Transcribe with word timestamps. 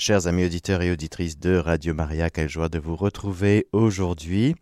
Chers 0.00 0.26
amis 0.26 0.46
auditeurs 0.46 0.80
et 0.80 0.90
auditrices 0.90 1.38
de 1.38 1.56
Radio 1.56 1.92
Maria, 1.92 2.30
quelle 2.30 2.48
joie 2.48 2.70
de 2.70 2.78
vous 2.78 2.96
retrouver 2.96 3.66
aujourd'hui. 3.72 4.56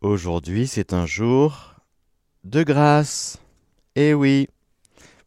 Aujourd'hui, 0.00 0.68
c'est 0.68 0.92
un 0.92 1.04
jour 1.04 1.74
de 2.44 2.62
grâce. 2.62 3.38
Eh 3.96 4.14
oui. 4.14 4.46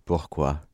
Pourquoi? 0.06 0.66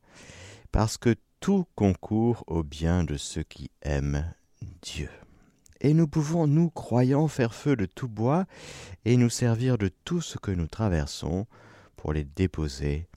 Parce 0.70 0.96
que 0.96 1.16
tout 1.40 1.66
concourt 1.74 2.44
au 2.46 2.62
bien 2.62 3.02
de 3.02 3.16
ceux 3.16 3.42
qui 3.42 3.68
aiment 3.82 4.32
Dieu. 4.80 5.10
Et 5.80 5.92
nous 5.92 6.06
pouvons, 6.06 6.46
nous 6.46 6.70
croyants, 6.70 7.26
faire 7.26 7.52
feu 7.52 7.74
de 7.74 7.86
tout 7.86 8.06
bois 8.06 8.44
et 9.04 9.16
nous 9.16 9.28
servir 9.28 9.76
de 9.76 9.90
tout 10.04 10.20
ce 10.20 10.38
que 10.38 10.52
nous 10.52 10.68
traversons 10.68 11.48
pour 11.96 12.12
les 12.12 12.22
déposer 12.22 13.08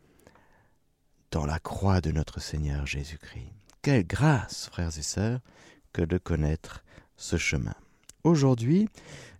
dans 1.29 1.45
la 1.45 1.59
croix 1.59 2.01
de 2.01 2.09
notre 2.09 2.41
Seigneur 2.41 2.87
Jésus-Christ. 2.87 3.56
Quelle 3.81 4.05
grâce, 4.05 4.67
frères 4.67 4.97
et 4.97 5.03
sœurs, 5.03 5.39
que 5.93 6.01
de 6.01 6.17
connaître 6.17 6.83
ce 7.15 7.37
chemin. 7.37 7.75
Aujourd'hui, 8.23 8.89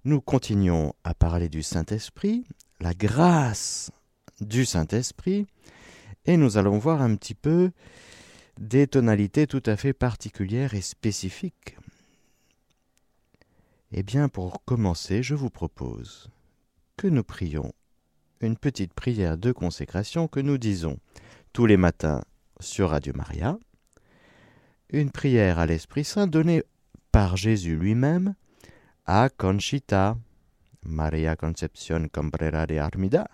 nous 0.05 0.21
continuons 0.21 0.93
à 1.03 1.13
parler 1.13 1.49
du 1.49 1.63
Saint-Esprit, 1.63 2.45
la 2.79 2.93
grâce 2.93 3.91
du 4.39 4.65
Saint-Esprit, 4.65 5.45
et 6.25 6.37
nous 6.37 6.57
allons 6.57 6.77
voir 6.77 7.01
un 7.01 7.15
petit 7.15 7.35
peu 7.35 7.71
des 8.59 8.87
tonalités 8.87 9.47
tout 9.47 9.63
à 9.65 9.75
fait 9.75 9.93
particulières 9.93 10.73
et 10.73 10.81
spécifiques. 10.81 11.77
Eh 13.91 14.03
bien, 14.03 14.29
pour 14.29 14.63
commencer, 14.65 15.23
je 15.23 15.35
vous 15.35 15.49
propose 15.49 16.29
que 16.97 17.07
nous 17.07 17.23
prions 17.23 17.71
une 18.41 18.57
petite 18.57 18.93
prière 18.93 19.37
de 19.37 19.51
consécration 19.51 20.27
que 20.27 20.39
nous 20.39 20.57
disons 20.57 20.97
tous 21.53 21.65
les 21.65 21.77
matins 21.77 22.21
sur 22.59 22.89
Radio 22.89 23.13
Maria, 23.15 23.57
une 24.89 25.11
prière 25.11 25.59
à 25.59 25.65
l'Esprit 25.65 26.03
Saint 26.03 26.27
donnée 26.27 26.63
par 27.11 27.35
Jésus 27.35 27.75
lui-même 27.75 28.35
à 29.05 29.29
Conchita, 29.29 30.17
Maria 30.83 31.35
Concepción 31.35 32.07
Cambrera 32.07 32.65
de 32.65 32.77
Armida. 32.77 33.29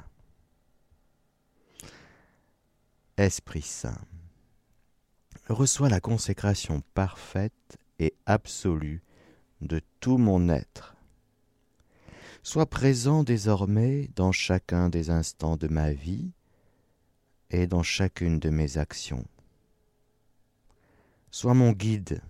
Esprit 3.17 3.61
Saint, 3.61 4.02
reçois 5.47 5.89
la 5.89 6.00
consécration 6.00 6.81
parfaite 6.95 7.78
et 8.00 8.16
absolue 8.25 9.03
de 9.61 9.81
tout 10.00 10.17
mon 10.17 10.50
être. 10.50 10.95
Sois 12.41 12.66
présent 12.66 13.23
désormais 13.23 14.09
dans 14.16 14.31
chacun 14.31 14.89
des 14.89 15.11
instants 15.11 15.56
de 15.56 15.67
ma 15.67 15.94
vie 15.94 16.31
et 17.52 17.67
dans 17.67 17.83
chacune 17.83 18.39
de 18.39 18.50
mes 18.50 18.78
actions. 18.78 19.25
Sois 21.36 21.56
mon 21.56 21.72
guide, 21.72 22.22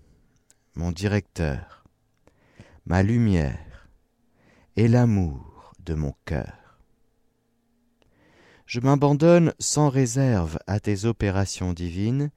mon 0.75 0.93
directeur, 0.93 1.83
ma 2.85 3.03
lumière 3.03 3.89
et 4.77 4.87
l'amour 4.87 5.73
de 5.79 5.93
mon 5.93 6.13
cœur. 6.23 6.79
Je 8.65 8.79
m'abandonne 8.79 9.53
sans 9.59 9.89
réserve 9.89 10.57
à 10.67 10.79
tes 10.79 11.03
opérations 11.03 11.73
divines 11.73 12.31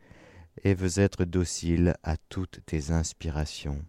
et 0.65 0.75
veux 0.75 0.99
être 0.99 1.25
docile 1.25 1.95
à 2.03 2.17
toutes 2.17 2.59
tes 2.67 2.91
inspirations. 2.91 3.85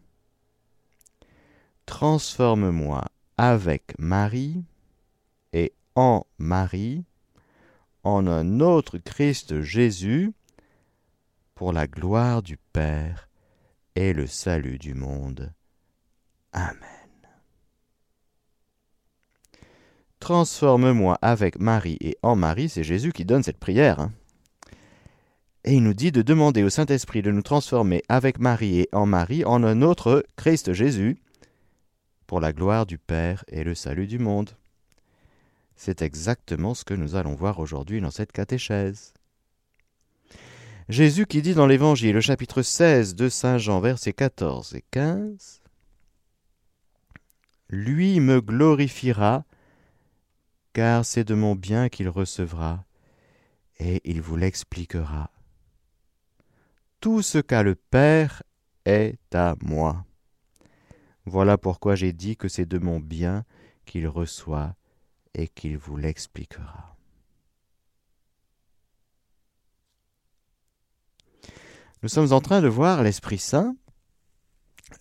Transforme-moi 1.88 3.06
avec 3.38 3.98
Marie 3.98 4.64
et 5.52 5.74
en 5.96 6.28
Marie 6.38 7.06
en 8.04 8.28
un 8.28 8.60
autre 8.60 9.00
Christ 9.00 9.62
Jésus 9.62 10.32
pour 11.58 11.74
la 11.74 11.88
gloire 11.88 12.44
du 12.44 12.56
Père 12.72 13.30
et 13.96 14.14
le 14.14 14.28
salut 14.28 14.78
du 14.78 14.94
monde. 14.94 15.52
Amen. 16.54 16.78
Transforme-moi 20.20 21.18
avec 21.24 21.60
Marie 21.60 21.98
et 22.00 22.16
en 22.22 22.36
Marie, 22.36 22.70
c'est 22.70 22.84
Jésus 22.84 23.12
qui 23.12 23.26
donne 23.26 23.42
cette 23.42 23.58
prière. 23.58 24.00
Hein. 24.00 24.12
Et 25.64 25.74
il 25.74 25.84
nous 25.84 25.96
dit 25.96 26.12
de 26.12 26.22
demander 26.22 26.62
au 26.62 26.70
Saint-Esprit 26.70 27.24
de 27.24 27.32
nous 27.32 27.42
transformer 27.42 28.04
avec 28.08 28.40
Marie 28.40 28.82
et 28.82 28.90
en 28.92 29.08
Marie 29.08 29.44
en 29.44 29.64
un 29.64 29.82
autre 29.82 30.24
Christ 30.36 30.74
Jésus, 30.74 31.18
pour 32.28 32.40
la 32.40 32.54
gloire 32.54 32.86
du 32.86 33.00
Père 33.00 33.44
et 33.48 33.64
le 33.64 33.74
salut 33.74 34.06
du 34.06 34.20
monde. 34.20 34.52
C'est 35.76 36.04
exactement 36.04 36.76
ce 36.76 36.86
que 36.86 36.94
nous 36.94 37.16
allons 37.16 37.34
voir 37.34 37.58
aujourd'hui 37.58 38.00
dans 38.00 38.12
cette 38.12 38.32
catéchèse. 38.32 39.14
Jésus 40.90 41.26
qui 41.26 41.42
dit 41.42 41.54
dans 41.54 41.68
l'Évangile, 41.68 42.14
le 42.14 42.22
chapitre 42.22 42.62
16 42.62 43.16
de 43.16 43.28
Saint 43.28 43.58
Jean, 43.58 43.82
versets 43.82 44.14
14 44.14 44.74
et 44.74 44.86
15, 44.92 45.62
Lui 47.68 48.22
me 48.22 48.40
glorifiera, 48.40 49.44
car 50.72 51.04
c'est 51.04 51.26
de 51.26 51.36
mon 51.36 51.56
bien 51.56 51.90
qu'il 51.90 52.08
recevra, 52.08 52.86
et 53.80 54.00
il 54.06 54.22
vous 54.22 54.38
l'expliquera. 54.38 55.30
Tout 57.02 57.22
ce 57.22 57.40
qu'a 57.40 57.64
le 57.64 57.76
Père 57.76 58.44
est 58.86 59.20
à 59.36 59.58
moi. 59.62 60.06
Voilà 61.26 61.58
pourquoi 61.58 61.96
j'ai 61.96 62.14
dit 62.14 62.38
que 62.38 62.48
c'est 62.48 62.66
de 62.66 62.78
mon 62.78 63.02
bien 63.02 63.44
qu'il 63.86 64.08
reçoit 64.08 64.74
et 65.34 65.50
qu'il 65.50 65.78
vous 65.78 65.98
l'expliquera. 65.98 66.97
Nous 72.08 72.14
sommes 72.14 72.32
en 72.32 72.40
train 72.40 72.62
de 72.62 72.70
voir 72.70 73.04
l'Esprit 73.04 73.38
Saint, 73.38 73.76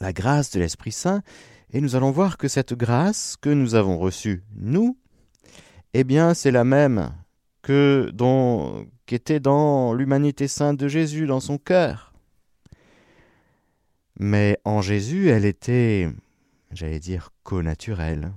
la 0.00 0.12
grâce 0.12 0.50
de 0.50 0.58
l'Esprit 0.58 0.90
Saint, 0.90 1.22
et 1.72 1.80
nous 1.80 1.94
allons 1.94 2.10
voir 2.10 2.36
que 2.36 2.48
cette 2.48 2.74
grâce 2.74 3.36
que 3.40 3.48
nous 3.48 3.76
avons 3.76 3.96
reçue, 3.96 4.42
nous, 4.56 4.98
eh 5.94 6.02
bien, 6.02 6.34
c'est 6.34 6.50
la 6.50 6.64
même 6.64 7.14
que 7.62 8.10
dont, 8.12 8.88
qui 9.06 9.14
était 9.14 9.38
dans 9.38 9.94
l'humanité 9.94 10.48
sainte 10.48 10.80
de 10.80 10.88
Jésus, 10.88 11.28
dans 11.28 11.38
son 11.38 11.58
cœur. 11.58 12.12
Mais 14.18 14.58
en 14.64 14.82
Jésus, 14.82 15.28
elle 15.28 15.44
était, 15.44 16.08
j'allais 16.72 16.98
dire, 16.98 17.30
connaturelle. 17.44 18.32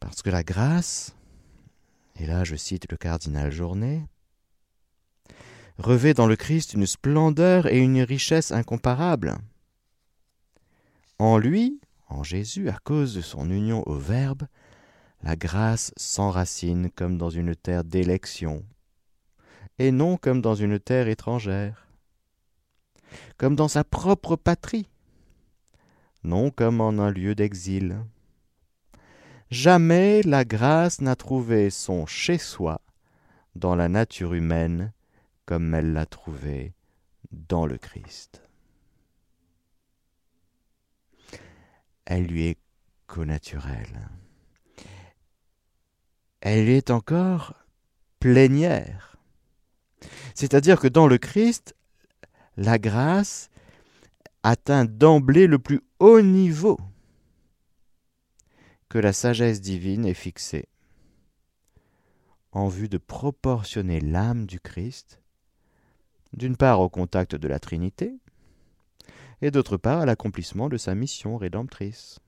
Parce 0.00 0.20
que 0.20 0.28
la 0.28 0.42
grâce, 0.42 1.16
et 2.16 2.26
là 2.26 2.44
je 2.44 2.56
cite 2.56 2.90
le 2.90 2.98
cardinal 2.98 3.50
Journet, 3.50 4.02
revêt 5.80 6.14
dans 6.14 6.26
le 6.26 6.36
Christ 6.36 6.74
une 6.74 6.86
splendeur 6.86 7.66
et 7.66 7.78
une 7.78 8.02
richesse 8.02 8.52
incomparables. 8.52 9.36
En 11.18 11.38
lui, 11.38 11.80
en 12.08 12.22
Jésus, 12.22 12.68
à 12.68 12.78
cause 12.84 13.14
de 13.14 13.20
son 13.20 13.50
union 13.50 13.82
au 13.88 13.94
Verbe, 13.94 14.44
la 15.22 15.36
grâce 15.36 15.92
s'enracine 15.96 16.90
comme 16.90 17.18
dans 17.18 17.30
une 17.30 17.54
terre 17.54 17.84
d'élection, 17.84 18.64
et 19.78 19.90
non 19.90 20.16
comme 20.16 20.40
dans 20.40 20.54
une 20.54 20.78
terre 20.78 21.08
étrangère, 21.08 21.88
comme 23.36 23.56
dans 23.56 23.68
sa 23.68 23.84
propre 23.84 24.36
patrie, 24.36 24.88
non 26.24 26.50
comme 26.50 26.80
en 26.80 26.98
un 26.98 27.10
lieu 27.10 27.34
d'exil. 27.34 27.98
Jamais 29.50 30.22
la 30.22 30.44
grâce 30.44 31.00
n'a 31.00 31.16
trouvé 31.16 31.70
son 31.70 32.06
chez-soi 32.06 32.80
dans 33.56 33.74
la 33.74 33.88
nature 33.88 34.34
humaine 34.34 34.92
comme 35.46 35.74
elle 35.74 35.92
l'a 35.92 36.06
trouvé 36.06 36.74
dans 37.30 37.66
le 37.66 37.78
Christ. 37.78 38.42
Elle 42.04 42.26
lui 42.26 42.46
est 42.46 42.58
connaturelle. 43.06 44.08
Elle 46.40 46.68
est 46.68 46.90
encore 46.90 47.54
plénière. 48.18 49.16
C'est-à-dire 50.34 50.80
que 50.80 50.88
dans 50.88 51.06
le 51.06 51.18
Christ, 51.18 51.74
la 52.56 52.78
grâce 52.78 53.50
atteint 54.42 54.84
d'emblée 54.84 55.46
le 55.46 55.58
plus 55.58 55.82
haut 55.98 56.22
niveau 56.22 56.78
que 58.88 58.98
la 58.98 59.12
sagesse 59.12 59.60
divine 59.60 60.04
est 60.04 60.14
fixée 60.14 60.68
en 62.52 62.68
vue 62.68 62.88
de 62.88 62.98
proportionner 62.98 64.00
l'âme 64.00 64.46
du 64.46 64.58
Christ 64.58 65.19
d'une 66.32 66.56
part 66.56 66.80
au 66.80 66.88
contact 66.88 67.34
de 67.34 67.48
la 67.48 67.58
Trinité, 67.58 68.14
et 69.42 69.50
d'autre 69.50 69.76
part 69.76 70.00
à 70.00 70.06
l'accomplissement 70.06 70.68
de 70.68 70.76
sa 70.76 70.94
mission 70.94 71.36
rédemptrice. 71.36 72.20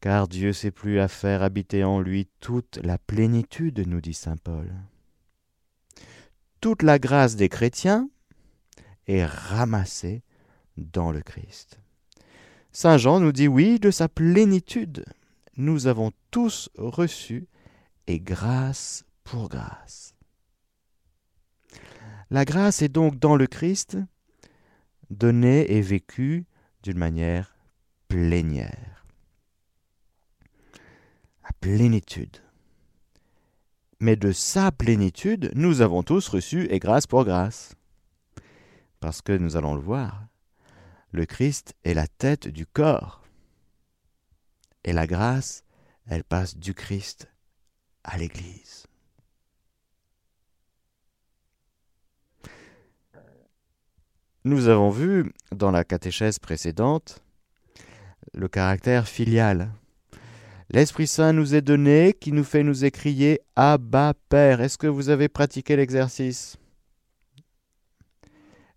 Car 0.00 0.26
Dieu 0.26 0.52
sait 0.52 0.72
plus 0.72 0.98
à 0.98 1.06
faire 1.06 1.42
habiter 1.42 1.84
en 1.84 2.00
lui 2.00 2.28
toute 2.40 2.78
la 2.82 2.98
plénitude, 2.98 3.86
nous 3.86 4.00
dit 4.00 4.14
Saint 4.14 4.36
Paul. 4.36 4.74
Toute 6.60 6.82
la 6.82 6.98
grâce 6.98 7.36
des 7.36 7.48
chrétiens 7.48 8.08
est 9.06 9.24
ramassée 9.24 10.22
dans 10.76 11.12
le 11.12 11.22
Christ. 11.22 11.78
Saint 12.72 12.96
Jean 12.96 13.20
nous 13.20 13.32
dit 13.32 13.48
oui, 13.48 13.78
de 13.78 13.90
sa 13.90 14.08
plénitude, 14.08 15.04
nous 15.56 15.86
avons 15.86 16.10
tous 16.30 16.70
reçu, 16.76 17.46
et 18.06 18.18
grâce 18.18 19.04
pour 19.32 19.48
grâce. 19.48 20.14
La 22.28 22.44
grâce 22.44 22.82
est 22.82 22.90
donc 22.90 23.18
dans 23.18 23.34
le 23.34 23.46
Christ 23.46 23.96
donnée 25.08 25.72
et 25.72 25.80
vécue 25.80 26.44
d'une 26.82 26.98
manière 26.98 27.56
plénière. 28.08 29.06
À 31.44 31.52
plénitude. 31.60 32.42
Mais 34.00 34.16
de 34.16 34.32
sa 34.32 34.70
plénitude, 34.70 35.50
nous 35.54 35.80
avons 35.80 36.02
tous 36.02 36.28
reçu 36.28 36.66
et 36.70 36.78
grâce 36.78 37.06
pour 37.06 37.24
grâce. 37.24 37.74
Parce 39.00 39.22
que 39.22 39.32
nous 39.32 39.56
allons 39.56 39.74
le 39.74 39.80
voir, 39.80 40.26
le 41.10 41.24
Christ 41.24 41.74
est 41.84 41.94
la 41.94 42.06
tête 42.06 42.48
du 42.48 42.66
corps. 42.66 43.24
Et 44.84 44.92
la 44.92 45.06
grâce, 45.06 45.64
elle 46.06 46.22
passe 46.22 46.58
du 46.58 46.74
Christ 46.74 47.32
à 48.04 48.18
l'Église. 48.18 48.91
Nous 54.44 54.66
avons 54.66 54.90
vu 54.90 55.32
dans 55.54 55.70
la 55.70 55.84
catéchèse 55.84 56.40
précédente 56.40 57.22
le 58.34 58.48
caractère 58.48 59.06
filial. 59.06 59.70
L'Esprit 60.68 61.06
Saint 61.06 61.32
nous 61.32 61.54
est 61.54 61.62
donné 61.62 62.12
qui 62.12 62.32
nous 62.32 62.42
fait 62.42 62.64
nous 62.64 62.84
écrier 62.84 63.40
Abba 63.54 64.14
Père. 64.28 64.60
Est-ce 64.60 64.78
que 64.78 64.88
vous 64.88 65.10
avez 65.10 65.28
pratiqué 65.28 65.76
l'exercice? 65.76 66.56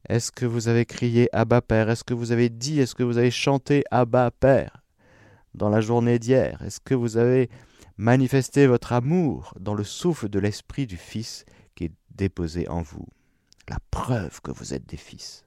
Est-ce 0.07 0.31
que 0.31 0.45
vous 0.45 0.67
avez 0.67 0.85
crié 0.85 1.29
Abba 1.33 1.61
Père 1.61 1.89
Est-ce 1.89 2.03
que 2.03 2.13
vous 2.13 2.31
avez 2.31 2.49
dit 2.49 2.79
Est-ce 2.79 2.93
que 2.93 3.01
vous 3.01 3.17
avez 3.17 3.31
chanté 3.31 3.83
Abba 3.89 4.29
Père 4.29 4.83
dans 5.55 5.69
la 5.69 5.81
journée 5.81 6.19
d'hier? 6.19 6.61
Est-ce 6.61 6.79
que 6.79 6.93
vous 6.93 7.17
avez 7.17 7.49
manifesté 7.97 8.67
votre 8.67 8.93
amour 8.93 9.51
dans 9.59 9.73
le 9.73 9.83
souffle 9.83 10.29
de 10.29 10.37
l'Esprit 10.37 10.85
du 10.85 10.97
Fils 10.97 11.43
qui 11.73 11.85
est 11.85 11.93
déposé 12.11 12.69
en 12.69 12.83
vous? 12.83 13.07
La 13.67 13.79
preuve 13.89 14.41
que 14.41 14.51
vous 14.51 14.75
êtes 14.75 14.85
des 14.85 14.97
fils 14.97 15.44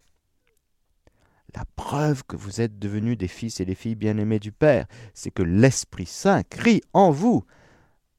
la 1.54 1.64
preuve 1.76 2.24
que 2.24 2.36
vous 2.36 2.60
êtes 2.60 2.78
devenus 2.78 3.16
des 3.16 3.28
fils 3.28 3.60
et 3.60 3.64
des 3.64 3.74
filles 3.74 3.94
bien-aimés 3.94 4.38
du 4.38 4.52
Père, 4.52 4.86
c'est 5.14 5.30
que 5.30 5.42
l'Esprit 5.42 6.06
Saint 6.06 6.42
crie 6.42 6.82
en 6.92 7.10
vous 7.10 7.44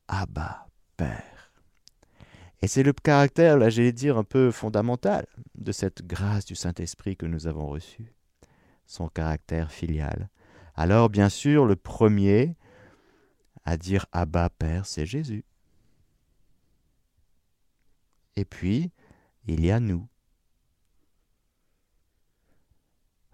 Abba, 0.07 0.67
Père. 0.97 1.53
Et 2.61 2.67
c'est 2.67 2.83
le 2.83 2.93
caractère, 2.93 3.57
là 3.57 3.69
j'allais 3.69 3.91
dire, 3.91 4.17
un 4.17 4.23
peu 4.23 4.51
fondamental 4.51 5.25
de 5.55 5.71
cette 5.71 6.05
grâce 6.05 6.45
du 6.45 6.55
Saint-Esprit 6.55 7.15
que 7.15 7.25
nous 7.25 7.47
avons 7.47 7.67
reçue, 7.67 8.13
son 8.85 9.07
caractère 9.07 9.71
filial. 9.71 10.29
Alors, 10.75 11.09
bien 11.09 11.29
sûr, 11.29 11.65
le 11.65 11.75
premier 11.75 12.55
à 13.65 13.77
dire 13.77 14.05
Abba, 14.11 14.49
Père, 14.49 14.85
c'est 14.85 15.05
Jésus. 15.05 15.45
Et 18.35 18.45
puis, 18.45 18.91
il 19.45 19.65
y 19.65 19.71
a 19.71 19.79
nous. 19.79 20.07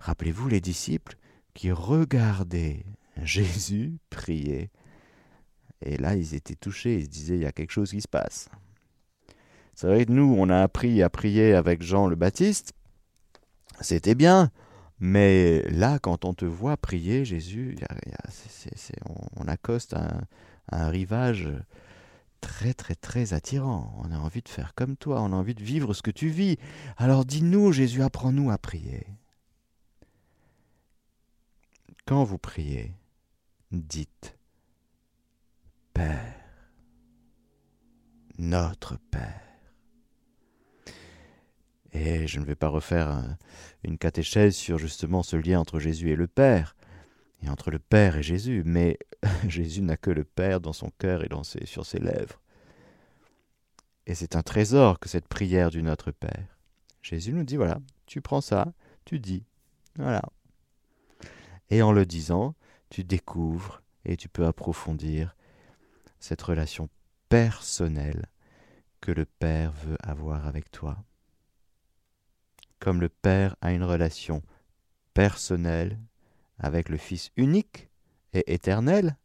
Rappelez-vous 0.05 0.47
les 0.49 0.61
disciples 0.61 1.17
qui 1.55 1.71
regardaient 1.71 2.85
Jésus 3.23 3.97
prier. 4.11 4.69
Et 5.81 5.97
là, 5.97 6.15
ils 6.15 6.35
étaient 6.35 6.53
touchés, 6.53 6.99
ils 6.99 7.05
se 7.05 7.09
disaient, 7.09 7.37
il 7.37 7.41
y 7.41 7.47
a 7.47 7.51
quelque 7.51 7.71
chose 7.71 7.89
qui 7.89 8.01
se 8.01 8.07
passe. 8.07 8.49
C'est 9.73 9.87
vrai 9.87 10.05
que 10.05 10.11
nous, 10.11 10.35
on 10.37 10.49
a 10.49 10.61
appris 10.61 11.01
à 11.01 11.09
prier 11.09 11.55
avec 11.55 11.81
Jean 11.81 12.05
le 12.05 12.15
Baptiste. 12.15 12.73
C'était 13.81 14.13
bien. 14.13 14.51
Mais 14.99 15.63
là, 15.71 15.97
quand 15.97 16.23
on 16.23 16.35
te 16.35 16.45
voit 16.45 16.77
prier, 16.77 17.25
Jésus, 17.25 17.75
on, 19.35 19.47
accoste 19.47 19.95
à 19.95 20.21
un 20.71 20.89
rivage 20.89 21.49
très 22.41 22.75
très 22.75 22.93
très 22.93 23.33
attirant. 23.33 23.91
On 24.05 24.11
a 24.11 24.19
envie 24.19 24.43
de 24.43 24.49
faire 24.49 24.75
comme 24.75 24.97
toi, 24.97 25.23
on 25.23 25.33
a 25.33 25.35
envie 25.35 25.55
de 25.55 25.63
vivre 25.63 25.95
ce 25.95 26.03
que 26.03 26.11
tu 26.11 26.29
vis. 26.29 26.57
Alors 26.95 27.25
dis-nous, 27.25 27.71
Jésus, 27.71 28.03
apprends-nous 28.03 28.51
à 28.51 28.59
prier. 28.59 29.07
Quand 32.07 32.23
vous 32.23 32.37
priez, 32.37 32.93
dites 33.71 34.37
Père, 35.91 36.35
notre 38.37 38.99
Père. 39.09 39.41
Et 41.93 42.27
je 42.27 42.39
ne 42.39 42.45
vais 42.45 42.53
pas 42.53 42.67
refaire 42.67 43.37
une 43.83 43.97
catéchèse 43.97 44.55
sur 44.55 44.77
justement 44.77 45.23
ce 45.23 45.35
lien 45.35 45.59
entre 45.59 45.79
Jésus 45.79 46.11
et 46.11 46.15
le 46.15 46.27
Père, 46.27 46.75
et 47.41 47.49
entre 47.49 47.71
le 47.71 47.79
Père 47.79 48.17
et 48.17 48.23
Jésus, 48.23 48.61
mais 48.63 48.99
Jésus 49.47 49.81
n'a 49.81 49.97
que 49.97 50.11
le 50.11 50.25
Père 50.25 50.61
dans 50.61 50.73
son 50.73 50.91
cœur 50.99 51.23
et 51.23 51.65
sur 51.65 51.87
ses 51.87 51.99
lèvres. 51.99 52.39
Et 54.05 54.13
c'est 54.13 54.35
un 54.35 54.43
trésor 54.43 54.99
que 54.99 55.09
cette 55.09 55.27
prière 55.27 55.71
du 55.71 55.81
Notre 55.81 56.11
Père. 56.11 56.55
Jésus 57.01 57.33
nous 57.33 57.43
dit, 57.45 57.55
voilà, 57.55 57.79
tu 58.05 58.21
prends 58.21 58.41
ça, 58.41 58.73
tu 59.05 59.17
dis, 59.17 59.43
voilà, 59.97 60.21
et 61.69 61.81
en 61.81 61.91
le 61.91 62.05
disant, 62.05 62.55
tu 62.89 63.03
découvres 63.03 63.81
et 64.05 64.17
tu 64.17 64.29
peux 64.29 64.45
approfondir 64.45 65.35
cette 66.19 66.41
relation 66.41 66.89
personnelle 67.29 68.27
que 69.01 69.11
le 69.11 69.25
Père 69.25 69.71
veut 69.71 69.97
avoir 70.01 70.47
avec 70.47 70.71
toi. 70.71 70.97
Comme 72.79 73.01
le 73.01 73.09
Père 73.09 73.55
a 73.61 73.71
une 73.71 73.83
relation 73.83 74.41
personnelle 75.13 75.99
avec 76.59 76.89
le 76.89 76.97
Fils 76.97 77.31
unique 77.35 77.89
et 78.33 78.53
éternel, 78.53 79.17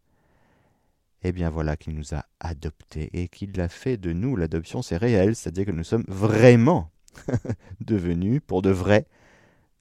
eh 1.22 1.32
bien 1.32 1.50
voilà 1.50 1.76
qu'il 1.76 1.94
nous 1.94 2.14
a 2.14 2.24
adoptés 2.40 3.10
et 3.12 3.28
qu'il 3.28 3.52
l'a 3.52 3.68
fait 3.68 3.98
de 3.98 4.12
nous. 4.12 4.36
L'adoption, 4.36 4.80
c'est 4.80 4.96
réel, 4.96 5.36
c'est-à-dire 5.36 5.66
que 5.66 5.70
nous 5.70 5.84
sommes 5.84 6.04
vraiment 6.08 6.90
devenus, 7.80 8.40
pour 8.46 8.62
de 8.62 8.70
vrais, 8.70 9.06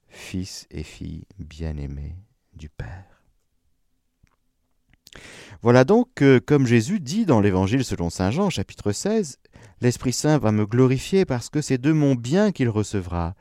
fils 0.08 0.66
et 0.70 0.82
filles 0.82 1.24
bien-aimés 1.38 2.16
du 2.52 2.68
Père. 2.68 3.22
Voilà 5.62 5.84
donc 5.84 6.08
que, 6.14 6.38
comme 6.38 6.66
Jésus 6.66 7.00
dit 7.00 7.26
dans 7.26 7.40
l'Évangile 7.40 7.84
selon 7.84 8.08
Saint 8.08 8.30
Jean, 8.30 8.48
chapitre 8.48 8.92
16, 8.92 9.38
l'Esprit 9.80 10.12
Saint 10.12 10.38
va 10.38 10.52
me 10.52 10.66
glorifier 10.66 11.24
parce 11.24 11.50
que 11.50 11.60
c'est 11.60 11.78
de 11.78 11.92
mon 11.92 12.14
bien 12.14 12.50
qu'il 12.50 12.68
recevra, 12.68 13.34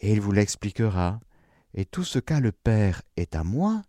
et 0.00 0.12
il 0.12 0.20
vous 0.20 0.32
l'expliquera. 0.32 1.20
Et 1.74 1.84
tout 1.84 2.04
ce 2.04 2.18
qu'a 2.18 2.40
le 2.40 2.52
Père 2.52 3.02
est 3.16 3.34
à 3.34 3.44
moi. 3.44 3.82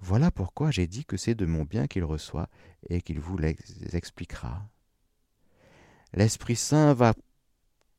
Voilà 0.00 0.30
pourquoi 0.30 0.70
j'ai 0.70 0.86
dit 0.86 1.04
que 1.04 1.16
c'est 1.16 1.34
de 1.34 1.46
mon 1.46 1.64
bien 1.64 1.86
qu'il 1.86 2.04
reçoit 2.04 2.48
et 2.88 3.00
qu'il 3.02 3.20
vous 3.20 3.38
l'expliquera. 3.38 4.68
L'Esprit 6.12 6.56
Saint 6.56 6.92
va 6.92 7.14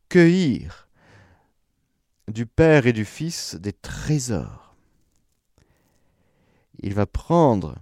cueillir 0.10 0.90
du 2.28 2.46
Père 2.46 2.88
et 2.88 2.94
du 2.94 3.06
Fils 3.06 3.56
des 3.56 3.74
trésors 3.74 4.67
il 6.80 6.94
va 6.94 7.06
prendre 7.06 7.76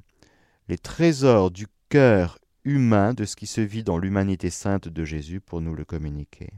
les 0.67 0.77
trésors 0.77 1.51
du 1.51 1.67
cœur 1.89 2.39
humain 2.63 3.13
de 3.13 3.25
ce 3.25 3.35
qui 3.35 3.47
se 3.47 3.61
vit 3.61 3.83
dans 3.83 3.97
l'humanité 3.97 4.49
sainte 4.49 4.87
de 4.87 5.05
Jésus 5.05 5.39
pour 5.39 5.61
nous 5.61 5.75
le 5.75 5.85
communiquer. 5.85 6.51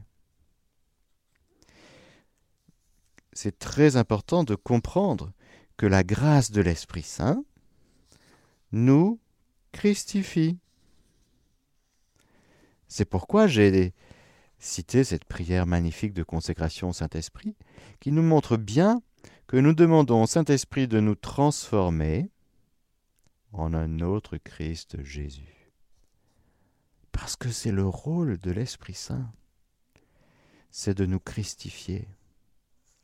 C'est 3.32 3.58
très 3.58 3.96
important 3.96 4.42
de 4.42 4.54
comprendre 4.54 5.32
que 5.76 5.86
la 5.86 6.02
grâce 6.02 6.50
de 6.50 6.60
l'Esprit 6.60 7.02
Saint 7.02 7.44
nous 8.72 9.20
christifie. 9.72 10.58
C'est 12.88 13.04
pourquoi 13.04 13.46
j'ai 13.46 13.92
cité 14.58 15.04
cette 15.04 15.24
prière 15.24 15.66
magnifique 15.66 16.14
de 16.14 16.22
consécration 16.22 16.88
au 16.88 16.92
Saint-Esprit, 16.92 17.54
qui 18.00 18.10
nous 18.10 18.22
montre 18.22 18.56
bien 18.56 19.02
que 19.48 19.56
nous 19.56 19.72
demandons 19.72 20.24
au 20.24 20.26
Saint-Esprit 20.26 20.86
de 20.88 21.00
nous 21.00 21.14
transformer 21.14 22.30
en 23.52 23.72
un 23.72 24.00
autre 24.00 24.36
Christ 24.36 25.02
Jésus. 25.02 25.72
Parce 27.12 27.34
que 27.34 27.48
c'est 27.48 27.72
le 27.72 27.86
rôle 27.86 28.36
de 28.36 28.50
l'Esprit 28.50 28.92
Saint, 28.92 29.32
c'est 30.70 30.96
de 30.96 31.06
nous 31.06 31.18
christifier 31.18 32.06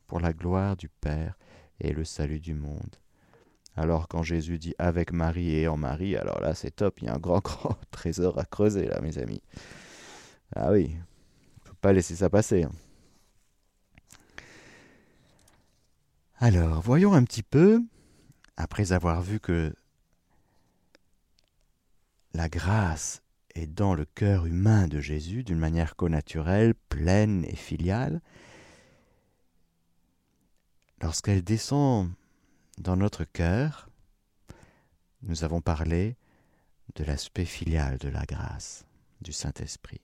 pour 0.07 0.21
la 0.21 0.35
gloire 0.35 0.77
du 0.77 0.91
Père 0.91 1.39
et 1.81 1.95
le 1.95 2.05
salut 2.05 2.41
du 2.41 2.55
monde. 2.55 2.97
Alors 3.75 4.07
quand 4.07 4.23
Jésus 4.23 4.59
dit 4.59 4.75
avec 4.77 5.13
Marie 5.13 5.57
et 5.57 5.67
en 5.67 5.79
Marie, 5.79 6.15
alors 6.15 6.43
là 6.43 6.55
c'est 6.55 6.73
top, 6.73 7.01
il 7.01 7.07
y 7.07 7.09
a 7.09 7.15
un 7.15 7.19
grand 7.19 7.41
grand 7.43 7.79
trésor 7.91 8.39
à 8.39 8.45
creuser 8.45 8.87
là 8.87 9.01
mes 9.01 9.17
amis. 9.17 9.43
Ah 10.55 10.73
oui, 10.73 10.95
faut 11.65 11.75
pas 11.81 11.95
laisser 11.95 12.17
ça 12.17 12.29
passer. 12.29 12.65
Hein. 12.65 12.73
Alors, 16.47 16.83
voyons 16.83 17.15
un 17.15 17.25
petit 17.25 17.43
peu, 17.43 17.83
après 18.59 18.93
avoir 18.93 19.23
vu 19.23 19.41
que 19.41 19.75
la 22.35 22.51
grâce 22.51 23.23
est 23.55 23.67
dans 23.67 23.95
le 23.95 24.05
cœur 24.05 24.45
humain 24.45 24.87
de 24.87 25.01
Jésus 25.01 25.43
d'une 25.43 25.59
manière 25.59 25.97
connaturelle, 25.97 26.75
pleine 26.91 27.47
et 27.47 27.57
filiale, 27.57 28.21
lorsqu'elle 31.01 31.43
descend 31.43 32.11
dans 32.77 32.97
notre 32.97 33.25
cœur, 33.25 33.89
nous 35.23 35.45
avons 35.45 35.63
parlé 35.63 36.15
de 36.95 37.05
l'aspect 37.05 37.47
filial 37.47 37.97
de 37.97 38.11
la 38.11 38.27
grâce 38.27 38.85
du 39.23 39.33
Saint-Esprit. 39.33 40.03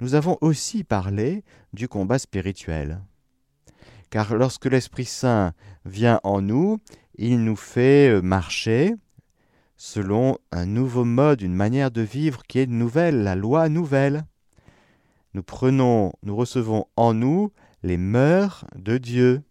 nous 0.00 0.14
avons 0.14 0.36
aussi 0.40 0.82
parlé 0.82 1.44
du 1.72 1.86
combat 1.86 2.18
spirituel. 2.18 3.00
Car 4.10 4.34
lorsque 4.34 4.66
l'Esprit 4.66 5.04
Saint 5.04 5.52
vient 5.84 6.20
en 6.22 6.40
nous, 6.40 6.78
il 7.16 7.44
nous 7.44 7.56
fait 7.56 8.10
euh, 8.10 8.22
marcher 8.22 8.94
selon 9.76 10.38
un 10.50 10.66
nouveau 10.66 11.04
mode, 11.04 11.42
une 11.42 11.54
manière 11.54 11.90
de 11.90 12.00
vivre 12.00 12.42
qui 12.48 12.58
est 12.58 12.66
nouvelle, 12.66 13.22
la 13.22 13.36
loi 13.36 13.68
nouvelle. 13.68 14.24
Nous 15.34 15.42
prenons, 15.42 16.12
nous 16.22 16.34
recevons 16.34 16.86
en 16.96 17.12
nous 17.12 17.52
les 17.82 17.98
mœurs 17.98 18.64
de 18.74 18.98
Dieu. 18.98 19.42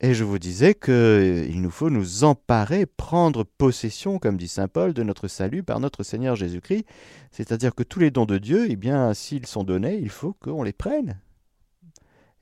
Et 0.00 0.12
je 0.12 0.24
vous 0.24 0.38
disais 0.38 0.74
qu'il 0.74 1.60
nous 1.62 1.70
faut 1.70 1.88
nous 1.88 2.22
emparer, 2.22 2.84
prendre 2.84 3.44
possession, 3.44 4.18
comme 4.18 4.36
dit 4.36 4.46
Saint 4.46 4.68
Paul, 4.68 4.92
de 4.92 5.02
notre 5.02 5.26
salut 5.26 5.62
par 5.62 5.80
notre 5.80 6.02
Seigneur 6.02 6.36
Jésus-Christ. 6.36 6.84
C'est-à-dire 7.30 7.74
que 7.74 7.82
tous 7.82 7.98
les 7.98 8.10
dons 8.10 8.26
de 8.26 8.36
Dieu, 8.36 8.66
eh 8.68 8.76
bien, 8.76 9.14
s'ils 9.14 9.46
sont 9.46 9.64
donnés, 9.64 9.98
il 9.98 10.10
faut 10.10 10.34
qu'on 10.34 10.62
les 10.62 10.74
prenne 10.74 11.18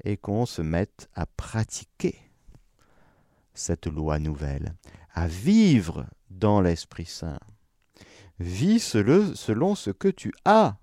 et 0.02 0.16
qu'on 0.16 0.46
se 0.46 0.62
mette 0.62 1.08
à 1.14 1.26
pratiquer 1.26 2.18
cette 3.54 3.86
loi 3.86 4.18
nouvelle, 4.18 4.74
à 5.12 5.28
vivre 5.28 6.06
dans 6.30 6.60
l'Esprit 6.60 7.06
Saint. 7.06 7.38
Vis 8.40 8.80
selon 8.80 9.74
ce 9.74 9.90
que 9.90 10.08
tu 10.08 10.32
as. 10.44 10.76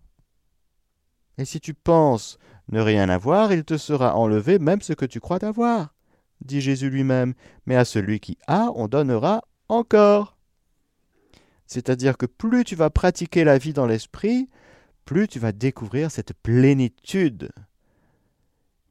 Et 1.38 1.46
si 1.46 1.60
tu 1.60 1.74
penses 1.74 2.38
ne 2.70 2.80
rien 2.80 3.10
avoir, 3.10 3.52
il 3.52 3.66
te 3.66 3.78
sera 3.78 4.16
enlevé 4.16 4.58
même 4.60 4.82
ce 4.82 4.94
que 4.94 5.06
tu 5.06 5.20
crois 5.20 5.44
avoir 5.44 5.94
dit 6.44 6.62
Jésus 6.62 6.90
lui-même, 6.90 7.34
mais 7.66 7.76
à 7.76 7.86
celui 7.86 8.20
qui 8.20 8.38
a, 8.48 8.70
on 8.76 8.88
donnera 8.88 9.44
encore. 9.70 10.38
C'est-à-dire 11.66 12.18
que 12.18 12.26
plus 12.26 12.64
tu 12.64 12.76
vas 12.76 12.90
pratiquer 12.90 13.44
la 13.44 13.58
vie 13.58 13.74
dans 13.74 13.86
l'esprit, 13.86 14.50
plus 15.06 15.28
tu 15.28 15.40
vas 15.40 15.52
découvrir 15.52 16.12
cette 16.12 16.34
plénitude 16.34 17.50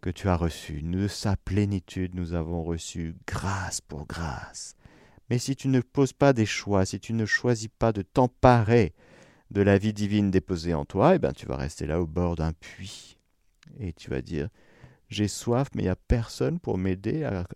que 0.00 0.10
tu 0.10 0.28
as 0.28 0.36
reçue. 0.36 0.82
De 0.82 1.08
sa 1.08 1.36
plénitude, 1.36 2.14
nous 2.14 2.34
avons 2.34 2.62
reçu 2.62 3.16
grâce 3.26 3.80
pour 3.80 4.06
grâce. 4.06 4.74
Mais 5.28 5.38
si 5.38 5.54
tu 5.54 5.68
ne 5.68 5.80
poses 5.80 6.12
pas 6.12 6.32
des 6.32 6.46
choix, 6.46 6.84
si 6.84 6.98
tu 6.98 7.12
ne 7.12 7.26
choisis 7.26 7.68
pas 7.78 7.92
de 7.92 8.02
t'emparer 8.02 8.92
de 9.50 9.62
la 9.62 9.78
vie 9.78 9.92
divine 9.92 10.30
déposée 10.30 10.74
en 10.74 10.84
toi, 10.84 11.14
eh 11.14 11.18
bien 11.18 11.32
tu 11.32 11.46
vas 11.46 11.56
rester 11.56 11.86
là 11.86 12.00
au 12.00 12.06
bord 12.06 12.36
d'un 12.36 12.52
puits. 12.52 13.16
Et 13.78 13.92
tu 13.92 14.10
vas 14.10 14.22
dire, 14.22 14.48
j'ai 15.08 15.28
soif, 15.28 15.68
mais 15.74 15.82
il 15.82 15.86
n'y 15.86 15.90
a 15.90 15.96
personne 15.96 16.58
pour 16.58 16.78
m'aider 16.78 17.24
à, 17.24 17.46